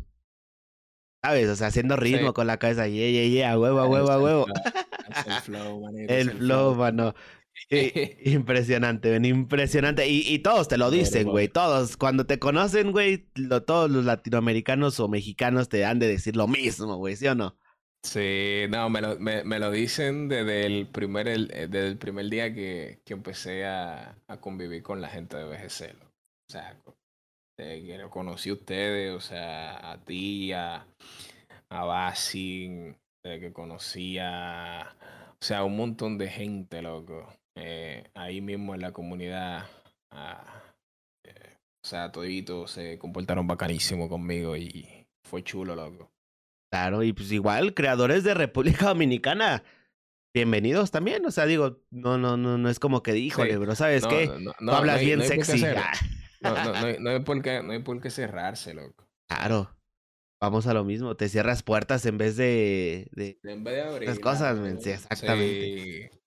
[1.23, 1.49] ¿sabes?
[1.49, 2.33] O sea, haciendo ritmo Sí.
[2.35, 4.47] con la cabeza, yeah, yeah, yeah, a huevo, huevo, el huevo.
[4.47, 7.15] flow, el flow, es El flow, mano.
[8.25, 10.09] Impresionante, ven, impresionante.
[10.09, 11.49] Y, y todos te lo dicen, güey.
[11.49, 16.37] Todos, cuando te conocen, güey, lo- todos los latinoamericanos o mexicanos te han de decir
[16.37, 17.57] lo mismo, güey, ¿sí o no?
[18.03, 22.28] Sí, no, me lo, me, lo dicen desde el primer, el- eh, desde el primer
[22.30, 25.90] día que, que empecé a, a convivir con la gente de BGC.
[26.48, 26.76] O sea,
[27.59, 30.86] desde que lo conocí a ustedes, o sea, a ti, a,
[31.70, 34.96] a Basin, que conocí a,
[35.32, 37.28] o sea, un montón de gente, loco.
[37.57, 39.66] eh, ahí mismo en la comunidad,
[40.12, 40.62] ah,
[41.24, 46.10] eh, o sea, toditos se comportaron bacanísimo conmigo y fue chulo, loco.
[46.71, 49.64] Claro, y pues igual, creadores de República Dominicana,
[50.35, 51.25] bienvenidos también.
[51.27, 53.57] O sea, digo, no, no, no, no es como que, híjole, Sí.
[53.59, 54.27] bro, ¿sabes No, qué?
[54.27, 55.62] no, no, Tú hablas hay- bien sexy.
[56.43, 59.09] No, hay, no hay por qué, no hay por qué cerrarse, loco.
[59.29, 59.77] Claro,
[60.41, 61.16] vamos a lo mismo.
[61.16, 64.09] Te cierras puertas en vez de, de En vez de abrir.
[64.09, 66.09] Las cosas, men, sí, exactamente.
[66.11, 66.18] Sí.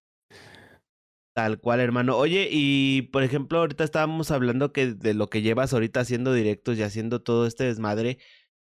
[1.36, 2.16] Tal cual, hermano.
[2.18, 6.78] Oye, y por ejemplo, ahorita estábamos hablando que de lo que llevas ahorita haciendo directos
[6.78, 8.20] y haciendo todo este desmadre,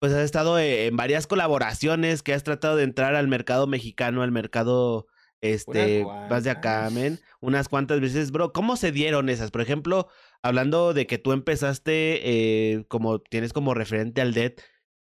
[0.04, 4.20] pues has estado eh, en varias colaboraciones, que has tratado de entrar al mercado mexicano,
[4.20, 5.06] al mercado,
[5.40, 8.52] este, más de acá, men, unas cuantas veces, bro.
[8.52, 9.50] ¿Cómo se dieron esas?
[9.50, 10.08] Por ejemplo,
[10.42, 14.52] hablando de que tú empezaste, eh, como tienes como referente al Dead,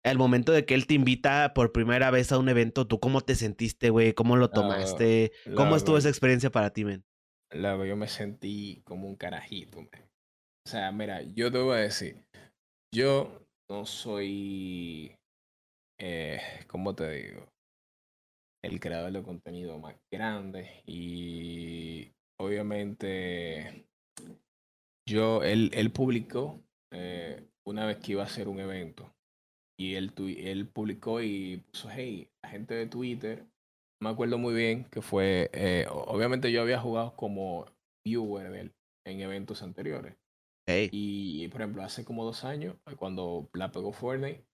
[0.03, 3.21] al momento de que él te invita por primera vez a un evento, ¿tú cómo
[3.21, 4.11] te sentiste, güey?
[4.11, 5.31] ¿Cómo lo tomaste?
[5.55, 7.05] ¿Cómo estuvo esa experiencia para ti, men?
[7.51, 10.09] Luego yo me sentí como un carajito, man.
[10.67, 12.25] O sea, mira, yo te voy a decir,
[12.93, 15.15] yo no soy,
[15.99, 17.47] eh, ¿cómo te digo?
[18.63, 23.85] El creador de contenido más grande y obviamente
[25.07, 26.61] yo, él, él publicó
[26.91, 29.13] eh, una vez que iba a hacer un evento
[29.79, 33.45] y él, él publicó y puso, hey, la gente de Twitter
[34.01, 37.65] me acuerdo muy bien que fue, eh, obviamente yo había jugado como
[38.05, 38.73] viewer de él
[39.05, 40.15] en eventos anteriores.
[40.69, 40.89] Hey.
[40.91, 44.45] Y, por ejemplo, hace como dos años, eh, cuando la pegó Fortnite,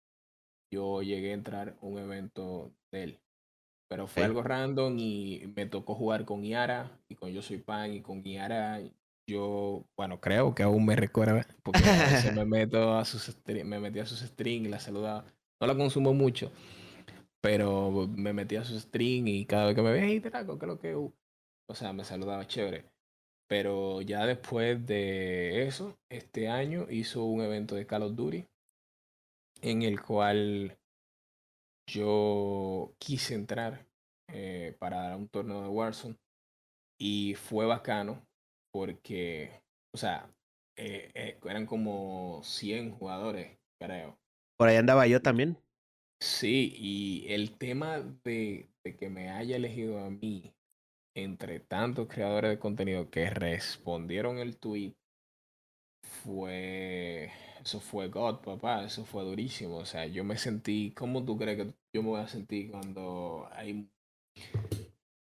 [0.72, 3.20] yo llegué a entrar a un evento de él.
[3.89, 7.93] Pero fue algo random y me tocó jugar con Iara y con Yo Soy Pan
[7.93, 8.80] y con Iara.
[9.28, 13.80] Yo, bueno, creo que aún me recuerda porque a veces me meto a sus me
[13.80, 15.26] metí a sus streams y la saludaba.
[15.59, 16.51] No la consumo mucho,
[17.41, 20.66] pero me metí a sus streams y cada vez que me ve, hey, Draco, ¿qué
[20.66, 20.95] es lo que?
[20.95, 21.13] uh?".
[21.68, 22.86] O sea, me saludaba chévere.
[23.48, 28.46] Pero ya después de eso, este año hizo un evento de Call of Duty
[29.62, 30.78] en el cual
[31.88, 33.86] yo quise entrar
[34.32, 36.16] eh, para un torneo de Warzone
[37.00, 38.26] y fue bacano
[38.72, 39.62] porque,
[39.93, 40.30] o sea,
[40.78, 44.18] eh, eh, eran como 100 jugadores, creo.
[44.58, 45.58] Por ahí andaba yo también.
[46.22, 50.55] Sí, y el tema de, de que me haya elegido a mí
[51.16, 54.93] entre tantos creadores de contenido que respondieron el tweet
[56.24, 57.32] fue,
[57.63, 59.78] eso fue God, papá, eso fue durísimo.
[59.78, 63.47] O sea, yo me sentí, ¿cómo tú crees que yo me voy a sentir cuando
[63.51, 63.89] hay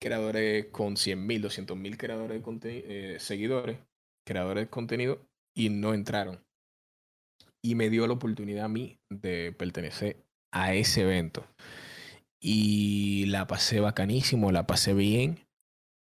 [0.01, 3.78] creadores con 100 mil, 200 mil creadores de contenido, eh, seguidores,
[4.26, 5.20] creadores de contenido
[5.55, 6.41] y no entraron?
[7.62, 10.16] Y me dio la oportunidad a mí de pertenecer
[10.53, 11.47] a ese evento.
[12.41, 15.45] Y la pasé bacanísimo, la pasé bien.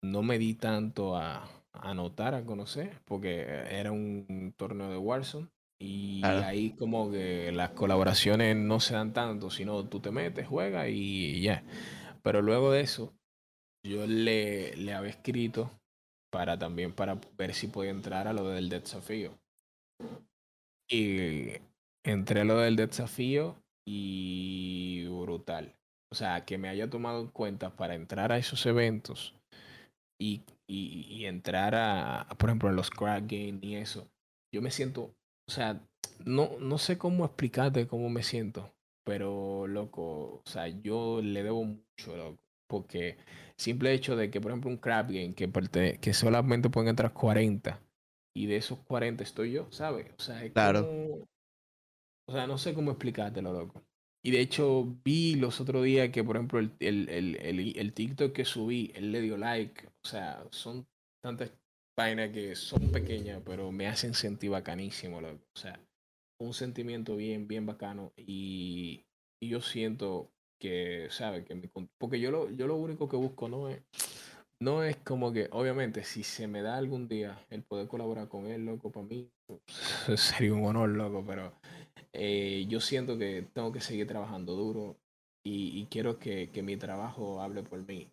[0.02, 5.48] No me di tanto a, a notar, a conocer, porque era un torneo de Warzone.
[5.82, 6.42] Y Claro.
[6.42, 11.42] ahí como que las colaboraciones no se dan tanto, sino tú te metes, juegas y
[11.42, 11.64] ya.
[12.22, 13.14] Pero luego de eso,
[13.86, 15.72] yo le, le había escrito
[16.32, 19.38] para también para ver si podía entrar a lo del desafío.
[20.90, 21.54] Y
[22.04, 25.76] entré a lo del desafío y brutal.
[26.12, 29.39] O sea, que me haya tomado en cuenta para entrar a esos eventos
[30.20, 34.08] y, y, y entrar a, a, por ejemplo, en los crack games y eso.
[34.54, 35.16] Yo me siento,
[35.48, 35.82] o sea,
[36.26, 38.74] no, no sé cómo explicarte cómo me siento,
[39.06, 43.18] pero loco, o sea, yo le debo mucho, loco, porque
[43.58, 47.80] simple hecho de que, por ejemplo, un crap game que, que solamente pueden entrar 40
[48.36, 50.08] y de esos 40 estoy yo, ¿sabes?
[50.18, 50.86] O sea, es Claro.
[50.88, 51.28] como-
[52.28, 53.84] o sea, no sé cómo explicártelo, loco.
[54.22, 58.34] Y de hecho vi los otros días que, por ejemplo, el, el, el, el, TikTok
[58.34, 59.88] que subí, él le dio like.
[59.88, 60.86] O sea, son
[61.24, 61.52] tantas
[61.98, 65.46] vainas que son pequeñas, pero me hacen sentir bacanísimo, loco.
[65.56, 65.80] O sea,
[66.42, 68.12] un sentimiento bien, bien bacano.
[68.18, 69.06] Y,
[69.42, 71.46] y yo siento que, ¿sabes?
[71.46, 71.56] Que
[71.98, 73.82] porque yo lo, yo lo único que busco no es,
[74.62, 78.48] no es como que, obviamente, si se me da algún día el poder colaborar con
[78.48, 79.32] él, loco, para mí
[80.18, 81.54] sería un honor, loco, pero
[82.14, 84.98] eh, yo siento que tengo que seguir trabajando duro
[85.44, 88.12] y, quiero que, que, mi trabajo hable por mí.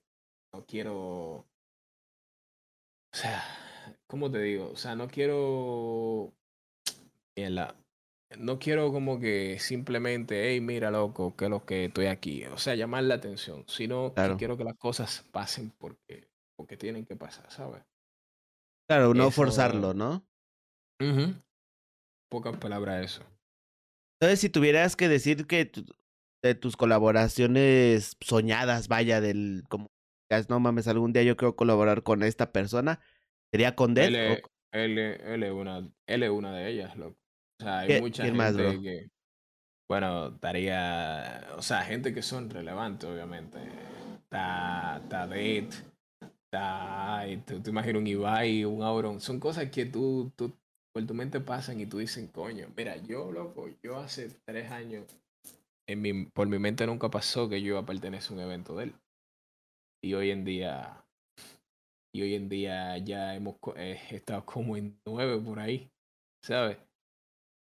[0.55, 1.47] No quiero, o
[3.13, 3.43] sea,
[4.07, 4.71] ¿cómo te digo?
[4.71, 6.33] O sea, no quiero,
[7.35, 7.75] la,
[8.39, 12.45] no quiero como que simplemente, hey, mira, loco, que es lo que estoy aquí.
[12.47, 17.05] O sea, llamar la atención, sino que quiero que las cosas pasen porque, porque tienen
[17.05, 17.83] que pasar, ¿sabes?
[18.89, 20.25] Claro, no forzarlo, ¿no?
[22.31, 23.36] Pocas palabras eso.
[24.19, 25.71] Entonces, si tuvieras que decir que
[26.43, 29.91] de tus colaboraciones soñadas, vaya, del como
[30.49, 33.01] no mames, algún día yo quiero colaborar con esta persona,
[33.53, 34.43] ¿sería con Death?
[34.73, 37.17] Él, él, es una, es una de ellas, loco.
[37.61, 39.09] O sea, hay mucha gente que,
[39.89, 43.59] bueno, estaría, o sea, gente que son relevantes, obviamente.
[44.23, 45.69] Está, está Dead,
[46.21, 50.59] está, te imaginas un Ibai, un Auron, son cosas que tú, tú,
[50.97, 55.05] por tu mente pasan y tú dices, coño, mira, yo, loco, yo hace tres años,
[55.87, 58.75] en mi, por mi mente nunca pasó que yo iba a pertenecer a un evento
[58.75, 58.95] de él.
[60.03, 61.05] Y hoy en día,
[62.15, 65.91] y hoy en día ya hemos eh, estado como en nueve por ahí,
[66.43, 66.79] ¿sabes?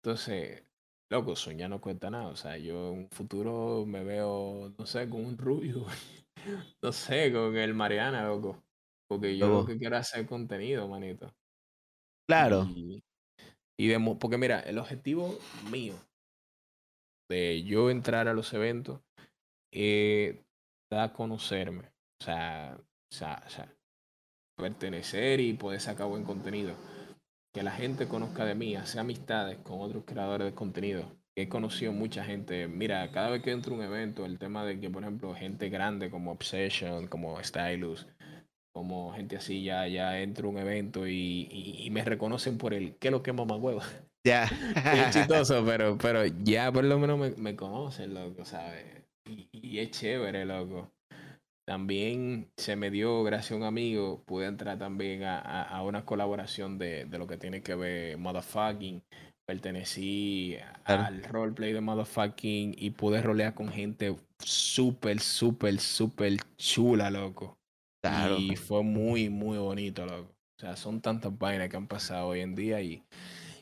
[0.03, 0.63] Entonces,
[1.11, 2.27] loco, soñar no cuenta nada.
[2.27, 5.87] O sea, yo en un futuro me veo, no sé, con un rubio.
[6.83, 8.63] no sé, con el Mariana, loco.
[9.07, 11.33] Porque yo lo que quiero hacer contenido, manito.
[12.27, 12.67] Claro.
[12.75, 13.03] Y,
[14.19, 15.37] porque mira, el objetivo
[15.71, 15.95] mío
[17.29, 19.01] de yo entrar a los eventos
[19.71, 20.35] es
[20.91, 21.91] dar a conocerme.
[22.21, 23.75] O sea, o sea, o sea,
[24.55, 26.75] pertenecer y poder sacar buen contenido
[27.53, 31.15] que la gente conozca de mí, hacer amistades con otros creadores de contenido.
[31.35, 32.67] He conocido mucha gente.
[32.67, 35.69] Mira, cada vez que entro a un evento, el tema de que, por ejemplo, gente
[35.69, 38.07] grande como Obsession, como Stylus,
[38.73, 43.11] como gente así, ya, ya entro a un evento y, me reconocen por el ¿qué
[43.11, 43.81] lo que mamá huevo?
[44.25, 44.45] Ya.
[45.07, 48.85] es chistoso, pero, pero ya por lo menos me, me conocen, loco, ¿sabes?
[49.29, 50.91] Y, y es chévere, loco.
[51.65, 56.77] También se me dio, gracias a un amigo, pude entrar también a, a, una colaboración
[56.77, 59.01] de, de, lo que tiene que ver motherfucking.
[59.45, 67.57] Pertenecí al roleplay de motherfucking y pude rolear con gente súper, súper, súper chula, loco.
[68.37, 70.33] Y fue muy, muy bonito, loco.
[70.57, 73.03] O sea, son tantas vainas que han pasado hoy en día y,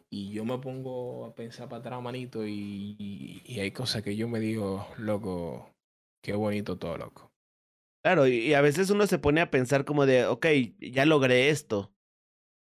[0.10, 4.28] y yo me pongo a pensar para atrás, manito, y, y hay cosas que yo
[4.28, 5.70] me digo, loco,
[6.22, 7.32] qué bonito todo, loco.
[8.04, 10.48] Claro, y a veces uno se pone a pensar como de, ok,
[10.80, 11.94] ya logré esto,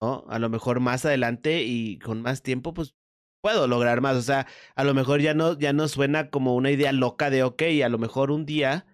[0.01, 0.25] ¿no?
[0.29, 2.97] A lo mejor más adelante y con más tiempo, pues
[3.41, 4.17] puedo lograr más.
[4.17, 7.45] O sea, a lo mejor ya no, ya no suena como una idea loca de,
[7.45, 8.87] ok, a lo mejor un día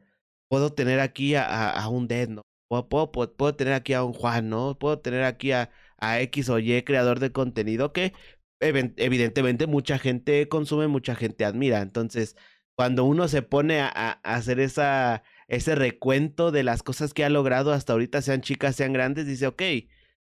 [0.49, 2.43] puedo tener aquí a, a, un Dead, ¿no?
[2.89, 4.79] Puedo, tener aquí a un Juan, ¿no?
[4.79, 8.12] Puedo tener aquí a, a X o Y creador de contenido que
[8.61, 11.81] evidentemente mucha gente consume, mucha gente admira.
[11.81, 12.37] Entonces,
[12.75, 13.89] cuando uno se pone a,
[14.22, 18.95] hacer esa ese recuento de las cosas que ha logrado hasta ahorita, sean chicas, sean
[18.95, 19.62] grandes, dice, ok,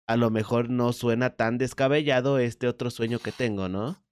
[0.08, 4.02] a lo mejor no suena tan descabellado este otro sueño que tengo, ¿no?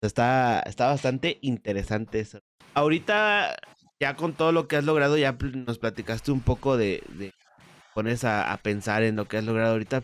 [0.00, 2.40] Está, está bastante interesante eso.
[2.72, 3.54] Ahorita,
[4.00, 5.36] ya con todo lo que has logrado, ya
[5.66, 7.02] nos platicaste un poco de
[7.94, 10.02] pones a, a pensar en lo que has logrado ahorita.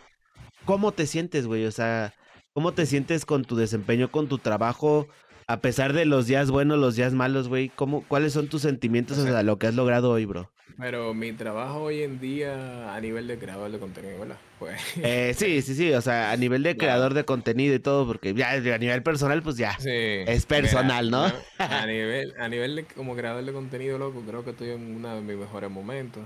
[0.65, 1.67] ¿Cómo te sientes, güey?
[1.67, 2.15] O sea,
[2.53, 5.09] ¿cómo te sientes con tu desempeño, con tu trabajo?
[5.51, 9.19] a pesar de los días buenos, los días malos, güey, ¿cómo, ¿cuáles son tus sentimientos
[9.19, 10.49] o lo que has logrado hoy, bro?
[10.79, 14.37] Pero mi trabajo hoy en día a nivel de creador de contenido, ¿verdad?
[14.61, 14.81] Pues...
[15.03, 18.33] Eh, sí, sí, sí, o sea, a nivel de creador de contenido y todo, porque
[18.33, 21.25] ya a nivel personal, pues ya, es personal, ¿no?
[21.59, 25.17] a nivel, a nivel de, como creador de contenido, loco, creo que estoy en uno
[25.17, 26.23] de mis mejores momentos.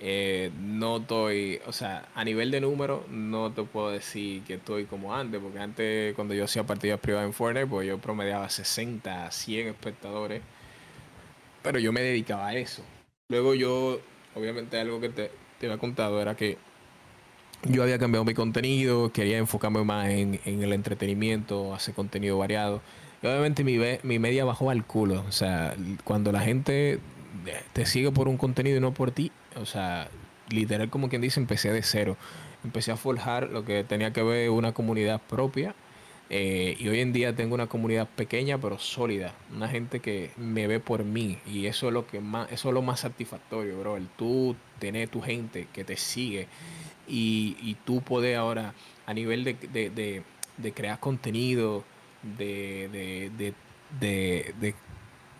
[0.00, 4.84] Eh, no estoy, o sea, a nivel de número, no te puedo decir que estoy
[4.84, 9.30] como antes, porque antes cuando yo hacía partidas privadas en Fortnite, pues yo promediaba 60,
[9.30, 10.42] 100 espectadores,
[11.62, 12.82] pero yo me dedicaba a eso.
[13.28, 14.00] Luego yo,
[14.36, 16.58] obviamente algo que te, te había contado era que
[17.64, 22.80] yo había cambiado mi contenido, quería enfocarme más en, en el entretenimiento, hacer contenido variado.
[23.20, 25.24] Y obviamente mi, mi media bajó al culo.
[25.28, 25.74] O sea,
[26.04, 27.00] cuando la gente
[27.72, 30.08] te sigue por un contenido y no por ti, o sea,
[30.50, 32.16] literal como quien dice, empecé de cero.
[32.64, 35.74] Empecé a forjar lo que tenía que ver una comunidad propia.
[36.30, 40.66] Eh, y hoy en día tengo una comunidad pequeña pero sólida, una gente que me
[40.66, 43.96] ve por mí y eso es lo que más, eso es lo más satisfactorio, bro,
[43.96, 46.46] el tú tener tu gente que te sigue
[47.06, 48.74] y, y tú poder ahora
[49.06, 50.22] a nivel de, de,
[50.58, 51.82] de, crear contenido,
[52.22, 53.30] de,
[53.98, 54.74] de,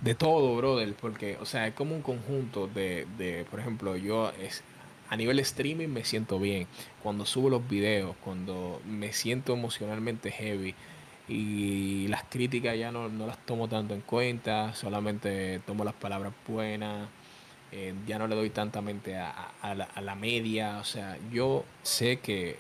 [0.01, 4.31] de todo, brother, porque, o sea, es como un conjunto de, de por ejemplo, yo
[4.41, 4.63] es,
[5.09, 6.67] a nivel streaming me siento bien.
[7.03, 10.75] Cuando subo los videos, cuando me siento emocionalmente heavy
[11.29, 17.09] y las críticas ya no, las tomo tanto en cuenta, solamente tomo las palabras buenas,
[17.73, 20.79] eh, ya no le doy tanta mente a, la, a la media.
[20.79, 22.57] O sea, yo sé que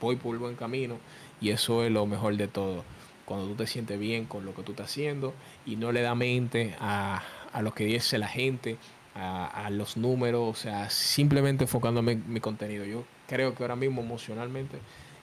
[0.00, 0.98] voy por buen camino
[1.40, 2.84] y eso es lo mejor de todo.
[3.30, 6.16] Cuando tú te sientes bien con lo que tú estás haciendo y no le da
[6.16, 7.22] mente a,
[7.52, 8.76] a lo que dice la gente,
[9.14, 12.84] a, los números, o sea, simplemente enfocándome en mi contenido.
[12.84, 14.78] Yo creo que ahora mismo emocionalmente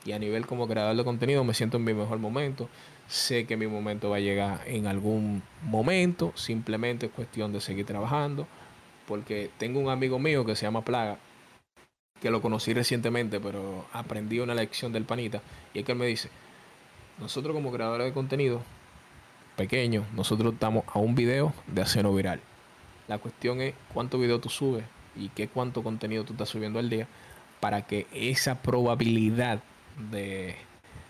[0.06, 2.70] y a nivel como creador de contenido me siento en mi mejor momento.
[3.10, 7.86] Sé que mi momento va a llegar en algún momento, simplemente es cuestión de seguir
[7.86, 8.48] trabajando,
[9.06, 11.18] porque tengo un amigo mío que se llama Plaga,
[12.22, 15.42] que lo conocí recientemente, pero aprendí una lección del panita,
[15.74, 16.30] y es que él me dice,
[17.20, 18.62] nosotros como creadores de contenido
[19.56, 22.40] pequeños, nosotros estamos a un video de hacerlo viral.
[23.08, 24.84] La cuestión es cuánto video tú subes
[25.16, 27.08] y qué cuánto contenido tú estás subiendo al día
[27.60, 29.62] para que esa probabilidad
[30.12, 30.56] de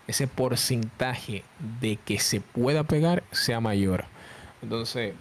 [0.06, 1.44] ese porcentaje
[1.80, 4.06] de que se pueda pegar sea mayor.
[4.62, 5.14] Entonces,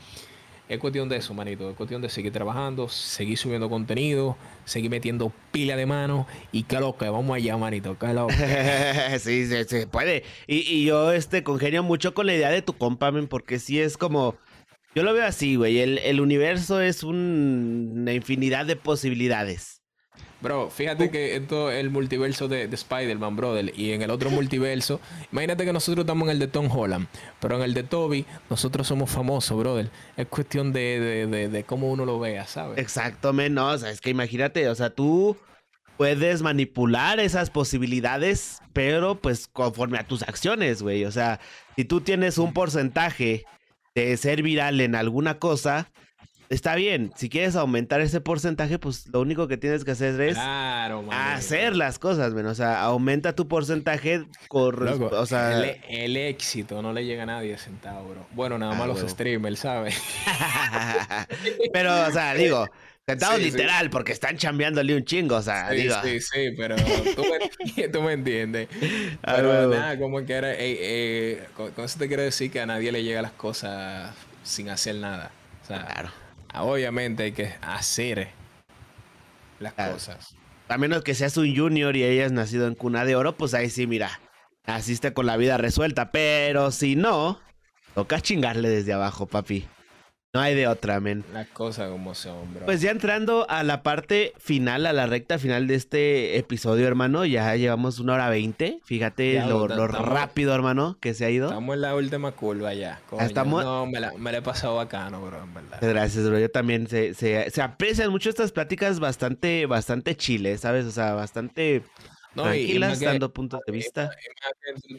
[0.70, 1.70] es cuestión de eso, manito.
[1.70, 6.78] Es cuestión de seguir trabajando, seguir subiendo contenido, seguir metiendo pila de mano y que
[7.00, 7.96] que vamos allá, manito.
[9.20, 10.24] Sí, se puede.
[10.48, 13.98] Y, y, yo este congenio mucho con la idea de tu compa, porque sí es
[13.98, 14.36] como
[14.98, 15.80] yo lo veo así, güey.
[15.80, 19.77] El, universo es una infinidad de posibilidades.
[20.40, 23.74] Bro, fíjate que esto es el multiverso de, Spider-Man, brother.
[23.76, 25.00] Y en el otro multiverso,
[25.32, 27.08] imagínate que nosotros estamos en el de Tom Holland,
[27.40, 29.90] pero en el de Toby, nosotros somos famosos, brother.
[30.16, 32.78] Es cuestión de, cómo uno lo vea, ¿sabes?
[32.78, 35.36] Exacto, no, o sea, es que imagínate, o sea, tú
[35.98, 41.06] puedes manipular esas posibilidades, pero pues conforme a tus acciones, güey.
[41.06, 41.40] O sea,
[41.76, 43.46] si tú tienes un porcentaje
[43.96, 45.90] de ser viral en alguna cosa,
[46.50, 47.12] está bien.
[47.16, 52.00] Si quieres aumentar ese porcentaje, pues lo único que tienes que hacer es hacer las
[52.00, 54.26] cosas, O sea, aumenta tu porcentaje.
[54.50, 58.26] o sea, el, éxito no le llega a nadie sentado, bro.
[58.32, 59.96] Bueno, nada ah, más los streamers, ¿sabes?
[61.74, 62.68] Pero, o sea, digo.
[63.10, 65.96] Sentado literal, porque están chambeándole un chingo, o sea, sí, digo.
[66.04, 66.76] Sí, sí, pero
[67.16, 68.68] tú me, entiendes.
[69.24, 72.92] Ah, pero nada, como que era, eh, con, eso te quiero decir que a nadie
[72.92, 75.32] le llega las cosas sin hacer nada.
[75.64, 76.27] O sea, claro.
[76.64, 78.30] Obviamente hay que hacer
[79.60, 80.36] las cosas.
[80.68, 83.70] A menos que seas un junior y hayas nacido en cuna de oro, pues ahí
[83.70, 84.20] sí, mira,
[84.66, 86.12] asiste con la vida resuelta.
[86.12, 87.40] Pero si no,
[87.96, 89.68] toca chingarle desde abajo, papi.
[90.38, 91.26] No hay de otra, men.
[91.34, 92.66] Las cosas como son, bro.
[92.66, 97.26] Pues ya entrando a la parte final, a la recta final de este episodio, hermano,
[97.26, 98.80] ya llevamos una hora veinte.
[98.84, 101.48] Fíjate lo, rápido, hermano, que se ha ido.
[101.48, 103.02] Estamos en la última curva ya.
[103.20, 103.64] Estamos...
[103.64, 105.80] No, me la, me la, he pasado bacano, bro, en verdad.
[105.82, 106.38] Gracias, bro.
[106.38, 110.86] Yo también se, se, se aprecian mucho estas pláticas bastante, bastante chile, ¿sabes?
[110.86, 111.82] O sea, bastante
[112.36, 114.12] no, tranquilas, dando puntos de vista.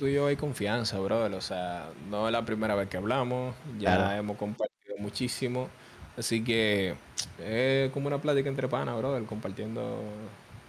[0.01, 1.26] tú y yo hay confianza, bro.
[1.26, 5.68] O sea, no es la primera vez que hablamos, ya hemos compartido muchísimo.
[6.16, 6.96] Así que
[7.38, 10.03] es como una plática entre panas, brother, compartiendo,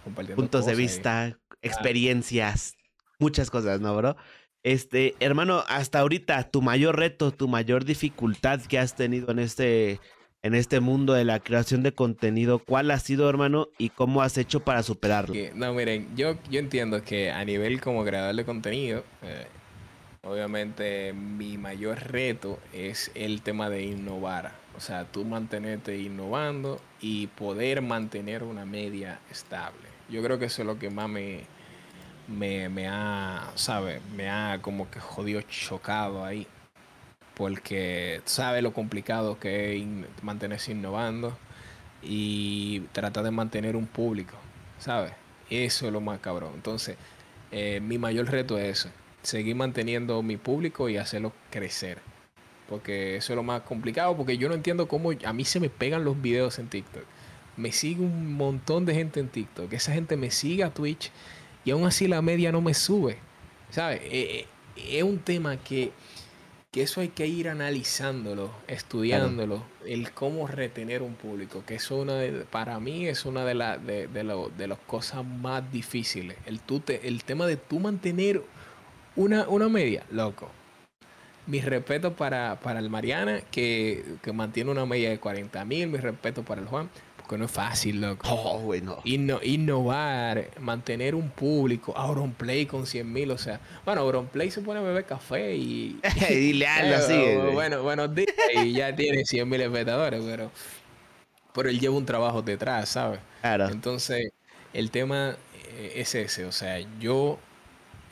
[0.04, 2.76] compartiendo puntos de vista, experiencias,
[3.18, 4.16] muchas cosas, ¿no, bro?
[4.62, 10.00] Este, hermano, hasta ahorita tu mayor reto, tu mayor dificultad que has tenido en este
[10.42, 14.38] en este mundo de la creación de contenido, ¿cuál ha sido, hermano, y cómo has
[14.38, 15.34] hecho para superarlo?
[15.54, 19.46] No, miren, yo, yo entiendo que a nivel como creador de contenido, eh,
[20.22, 24.52] Obviamente mi mayor reto es el tema de innovar.
[24.76, 29.88] O sea, tú mantenerte innovando y poder mantener una media estable.
[30.10, 31.46] Yo creo que eso es lo que más me,
[32.28, 34.02] me, ha, ¿sabes?
[34.14, 36.46] Me ha como que jodido chocado ahí.
[37.34, 39.86] Porque sabe lo complicado que es
[40.22, 41.38] mantenerse innovando
[42.02, 44.34] y tratar de mantener un público,
[44.78, 45.12] ¿sabes?
[45.48, 46.52] Eso es lo más cabrón.
[46.56, 46.98] Entonces,
[47.50, 51.98] eh, mi mayor reto es eso seguir manteniendo mi público y hacerlo crecer.
[52.68, 55.70] Porque eso es lo más complicado, porque yo no entiendo cómo a mí se me
[55.70, 57.04] pegan los videos en TikTok.
[57.56, 59.72] Me sigue un montón de gente en TikTok.
[59.72, 61.10] Esa gente me sigue a Twitch
[61.64, 63.18] y aún así la media no me sube.
[63.70, 64.00] ¿Sabes?
[64.04, 64.46] Eh,
[64.76, 65.92] eh, es un tema que,
[66.70, 72.20] que, eso hay que ir analizándolo, estudiándolo, el cómo retener un público, que eso una
[72.50, 76.36] para mí es una de, la, de, de, las cosas más difíciles.
[76.46, 76.60] El,
[77.02, 78.42] el tema de tú mantener
[79.20, 80.50] una, una media, loco.
[81.46, 84.02] Mi respeto para, para el Mariana, que,
[84.32, 85.88] mantiene una media de 40 mil.
[85.88, 86.88] Mi respeto para el Juan,
[87.28, 88.26] que no es fácil, loco.
[88.30, 88.98] Oh, bueno.
[89.04, 94.82] innovar, mantener un público, Auronplay con 100 mil, o sea, bueno, Auronplay se pone a
[94.82, 96.00] beber café y...
[96.30, 97.22] y le así.
[97.52, 100.50] bueno, buenos días y ya tiene 100 mil espectadores, pero,
[101.52, 103.20] pero él lleva un trabajo detrás, ¿sabes?
[103.42, 103.68] Claro.
[103.68, 104.32] Entonces,
[104.72, 105.36] el tema
[105.76, 107.38] eh, es ese, o sea, yo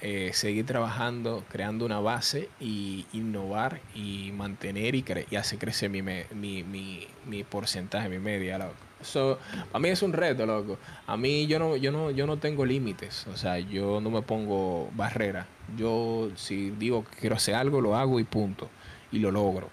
[0.00, 6.02] eh, seguir trabajando, creando una base y innovar y mantener y, y hacer crecer mi,
[6.02, 6.22] mi,
[6.62, 8.74] mi, mi, porcentaje, mi media, loco.
[9.00, 9.38] Eso,
[9.72, 10.78] a mí es un reto, loco.
[11.06, 14.22] A mí yo no, yo no, yo no tengo límites, o sea, yo no me
[14.22, 15.46] pongo barrera.
[15.76, 18.68] Yo si digo que quiero hacer algo, lo hago y punto.
[19.10, 19.68] Y lo logro.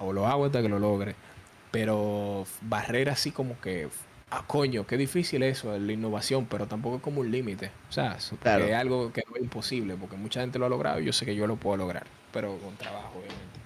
[0.00, 1.16] O lo hago hasta que lo logre.
[1.72, 3.88] Pero barrera así como que
[4.36, 7.70] ah, coño, qué difícil eso, la innovación, pero tampoco es como un límite.
[7.88, 8.32] O sea, es
[8.74, 11.34] algo que no es imposible, porque mucha gente lo ha logrado y yo sé que
[11.34, 13.56] yo lo puedo lograr, pero con trabajo, obviamente.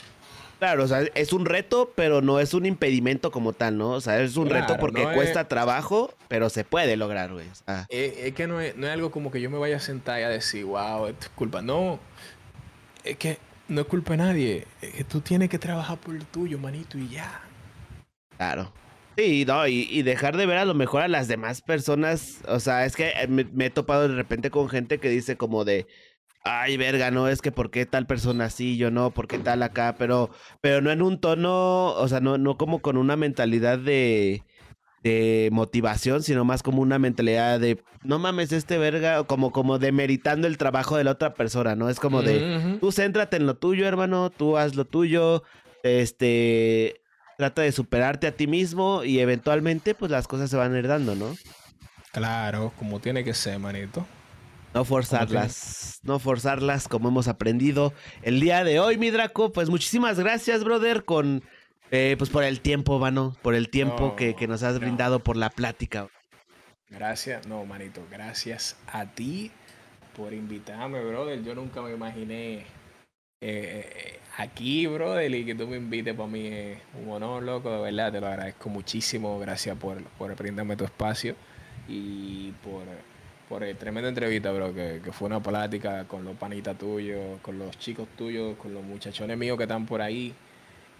[0.58, 3.92] Claro, o sea, es un reto, pero no es un impedimento como tal, ¿no?
[3.92, 7.46] O sea, es un reto porque cuesta trabajo, pero se puede lograr, güey.
[7.88, 10.24] es, que no es, no es algo como que yo me vaya a sentar y
[10.24, 11.62] a decir, wow, es culpa.
[11.62, 11.98] No,
[13.04, 14.66] es que no es culpa de nadie.
[14.82, 17.40] Es que tú tienes que trabajar por el tuyo, manito, y ya.
[18.36, 18.70] Claro.
[19.20, 22.40] Sí, no, y, dejar de ver a lo mejor a las demás personas.
[22.48, 25.86] O sea, es que me, he topado de repente con gente que dice como de.
[26.42, 29.62] Ay, verga, no, es que por qué tal persona así, yo no, por qué tal
[29.62, 30.30] acá, pero,
[30.62, 34.42] pero no en un tono, o sea, no, no como con una mentalidad de,
[35.02, 40.46] de motivación, sino más como una mentalidad de no mames este verga, como, como demeritando
[40.46, 41.90] el trabajo de la otra persona, ¿no?
[41.90, 45.42] Es como de tú céntrate en lo tuyo, hermano, tú haz lo tuyo,
[45.82, 46.99] este,
[47.40, 50.86] trata de superarte a ti mismo y eventualmente pues las cosas se van a ir
[50.86, 51.34] dando, ¿no?
[52.12, 54.06] Claro, como tiene que ser, manito.
[54.74, 59.52] No forzarlas, no forzarlas como hemos aprendido el día de hoy, mi Draco.
[59.52, 61.42] Pues muchísimas gracias, brother, con
[61.90, 65.48] eh, pues por el tiempo, mano, por el tiempo que, nos has brindado por la
[65.48, 66.08] plática.
[66.90, 69.50] Gracias, no, manito, gracias a ti
[70.14, 71.42] por invitarme, brother.
[71.42, 72.66] Yo nunca me imaginé
[73.40, 77.80] eh, aquí, brother, y que tú me invites para mí es un honor, loco, de
[77.80, 79.38] verdad, te lo agradezco muchísimo.
[79.38, 81.34] Gracias por, por brindarme tu espacio
[81.88, 82.84] y por,
[83.48, 87.78] por el tremenda entrevista, bro, que, fue una plática con los panitas tuyos, con los
[87.78, 90.34] chicos tuyos, con los muchachones míos que están por ahí.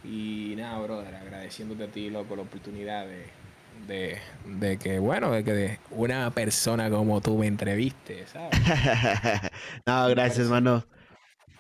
[0.03, 5.79] Y nada, brother, agradeciéndote a ti, loco, la oportunidad de, de, que, bueno, de que
[5.91, 8.51] una persona como tú me entreviste, ¿sabes?
[9.87, 10.85] no, gracias, mano.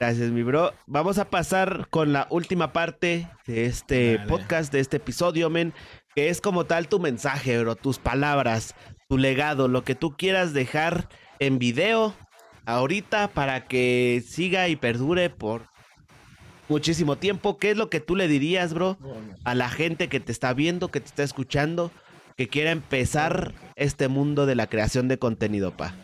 [0.00, 0.72] Gracias, mi bro.
[0.86, 5.74] Vamos a pasar con la última parte de este podcast, de este episodio, men,
[6.14, 8.74] que es como tal tu mensaje, bro, tus palabras,
[9.10, 12.14] tu legado, lo que tú quieras dejar en video
[12.64, 15.64] ahorita para que siga y perdure por
[16.70, 17.58] muchísimo tiempo.
[17.58, 18.96] ¿Qué es lo que tú le dirías, bro,
[19.44, 21.92] a la gente que te está viendo, que te está escuchando,
[22.38, 25.94] que quiera empezar este mundo de la creación de contenido, pa?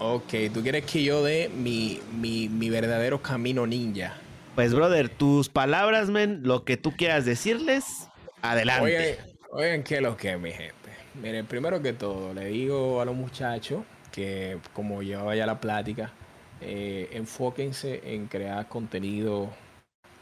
[0.00, 4.14] Ok, tú quieres que yo dé mi, mi, verdadero camino ninja.
[4.54, 8.08] Pues, brother, tus palabras, men, lo que tú quieras decirles,
[8.40, 8.84] adelante.
[8.84, 9.16] Oigan,
[9.50, 10.74] oigan qué es lo que, mi gente.
[11.20, 13.82] Miren, primero que todo, le digo a los muchachos
[14.12, 16.12] que, como llevaba ya la plática,
[16.60, 19.50] eh, enfóquense en crear contenido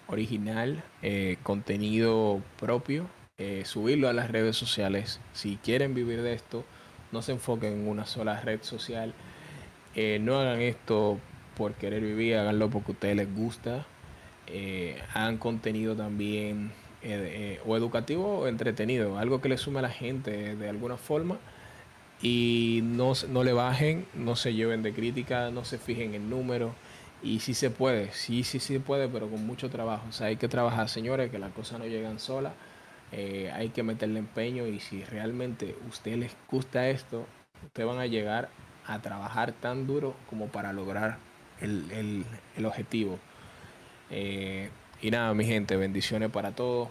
[0.07, 5.21] original, eh, contenido propio, eh, subirlo a las redes sociales.
[5.35, 6.65] Si quieren vivir de esto,
[7.13, 9.13] no se enfoquen en una sola red social
[9.97, 11.19] eh, no hagan esto
[11.57, 13.87] por querer vivir, háganlo porque a ustedes les gusta.
[14.47, 16.71] Eh, hagan contenido también
[17.03, 21.39] eh, o educativo o entretenido, algo que le sume a la gente de alguna forma
[22.23, 26.73] y no, no le bajen, no se lleven de crítica, no se fijen en números
[27.23, 30.07] y sí se puede, sí, sí, sí se puede, pero con mucho trabajo.
[30.11, 32.53] O sea, hay que trabajar, señores, que las cosas no llegan solas.
[33.13, 37.27] hay que meterle empeño y si realmente a ustedes les gusta esto,
[37.65, 38.51] ustedes van a llegar
[38.87, 41.19] a trabajar tan duro como para lograr
[41.61, 42.25] el,
[42.65, 43.19] objetivo.
[44.11, 44.71] Eh,
[45.03, 46.89] y nada, mi gente, bendiciones para todos.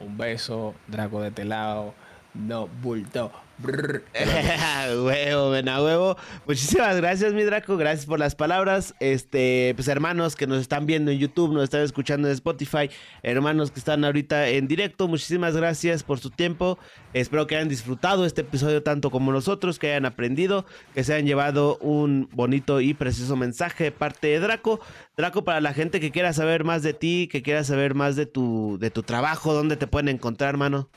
[0.00, 1.94] Un beso, Draco de este lado.
[2.34, 3.32] No, bulto.
[5.04, 6.16] huevo, ven a huevo.
[6.46, 7.76] Muchísimas gracias, mi Draco.
[7.76, 8.94] Gracias por las palabras.
[9.00, 12.90] Este, pues hermanos que nos están viendo en YouTube, nos están escuchando en Spotify,
[13.22, 16.78] hermanos que están ahorita en directo, muchísimas gracias por su tiempo.
[17.12, 20.64] Espero que hayan disfrutado este episodio tanto como nosotros, que hayan aprendido,
[20.94, 24.80] que se hayan llevado un bonito y precioso mensaje de parte de Draco.
[25.16, 28.26] Draco, para la gente que quiera saber más de ti, que quiera saber más de
[28.26, 30.88] tu, de tu trabajo, ¿dónde te pueden encontrar, hermano?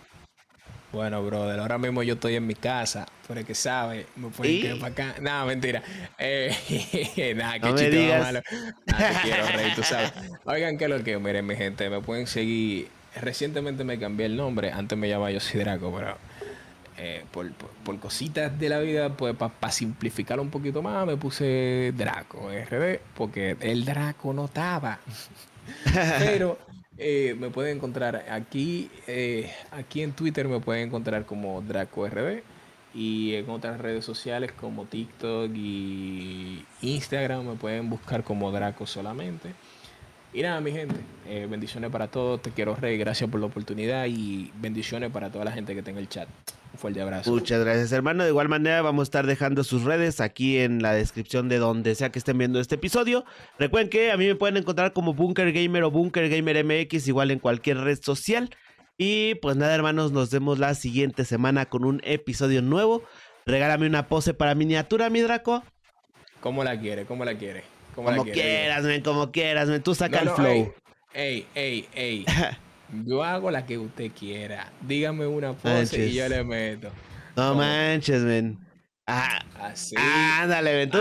[0.96, 4.54] Bueno, brother, ahora mismo yo estoy en mi casa, por el que sabe, me pueden
[4.54, 5.16] ir para acá.
[5.20, 5.84] No, mentira.
[6.18, 8.42] Eh, nada, qué chiste malo.
[8.86, 10.14] Nada, te quiero, rey, tú sabes.
[10.46, 11.20] Oigan, ¿qué es lo que?
[11.20, 12.88] Miren, mi gente, me pueden seguir.
[13.22, 16.18] Recientemente me cambié el nombre, antes me llamaba yo Draco, pero
[16.98, 21.92] eh, por, por, cositas de la vida, pues para simplificar un poquito más, me puse
[21.98, 25.00] Draco RD, porque el Draco no estaba.
[26.20, 26.58] Pero
[26.98, 32.44] eh, me pueden encontrar aquí, eh, aquí en Twitter me pueden encontrar como Draco RD
[32.94, 39.54] y en otras redes sociales como TikTok y Instagram me pueden buscar como Draco solamente.
[40.34, 40.96] Y nada, mi gente,
[41.28, 42.42] eh, bendiciones para todos.
[42.42, 42.98] Te quiero, Rey.
[42.98, 46.28] Gracias por la oportunidad y bendiciones para toda la gente que tenga el chat.
[46.76, 47.32] Un fuerte abrazo.
[47.32, 48.26] Muchas gracias, hermano.
[48.26, 51.96] De igual manera, vamos a estar dejando sus redes aquí en la descripción de donde
[51.96, 53.24] sea que estén viendo este episodio.
[53.58, 57.32] Recuerden que a mí me pueden encontrar como Bunker Gamer o Bunker Gamer MX, igual
[57.32, 58.50] en cualquier red social.
[58.98, 63.04] Y pues nada, hermanos, nos vemos la siguiente semana con un episodio nuevo.
[63.46, 65.64] Regálame una pose para miniatura, mi Draco.
[66.42, 67.06] ¿Cómo la quiere?
[67.06, 67.64] ¿Cómo la quiere?
[67.96, 69.82] Como, quieras, men, como quieras, men.
[69.82, 70.74] Tú saca el flow.
[71.14, 72.26] Ey, ey, ey.
[73.06, 74.72] yo hago la que usted quiera.
[74.82, 76.90] Dígame una pose y yo le meto.
[77.36, 78.60] No manches, men.
[79.08, 79.96] Ah, así.
[79.98, 80.90] Ándale, men.
[80.90, 81.00] Tú,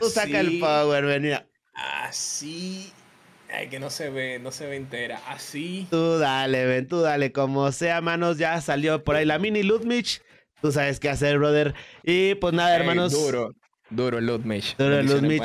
[0.00, 1.22] tú, saca el power, men.
[1.22, 1.46] Mira.
[1.74, 2.92] Así.
[3.52, 5.20] Ay, que no se ve, no se ve entera.
[5.28, 5.86] Así.
[5.90, 7.32] Tú dale, ven, tú dale.
[7.32, 10.22] Como sea, manos, ya salió por ahí la mini Ludmich.
[10.60, 11.74] Tú sabes qué hacer, brother.
[12.02, 13.12] Y pues nada, hermanos.
[13.12, 13.54] Duro.
[13.90, 14.76] Duro el Ludmich.
[14.76, 15.42] Duro el Ludmich.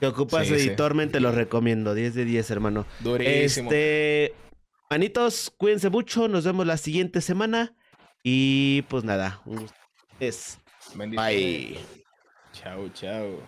[0.00, 1.94] Que ocupas sí, editormente, te lo recomiendo.
[1.94, 2.86] 10 de 10, hermano.
[3.00, 3.70] Durísimo.
[3.70, 4.34] Este,
[4.94, 6.28] manitos, cuídense mucho.
[6.28, 7.74] Nos vemos la siguiente semana.
[8.22, 9.42] Y pues nada,
[10.20, 10.58] Es.
[10.94, 11.78] Bye.
[12.52, 13.40] Chao, chao.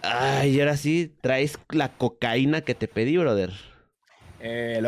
[0.00, 3.52] Ay, ahora sí, traes la cocaína que te pedí, brother.
[4.40, 4.78] Eh,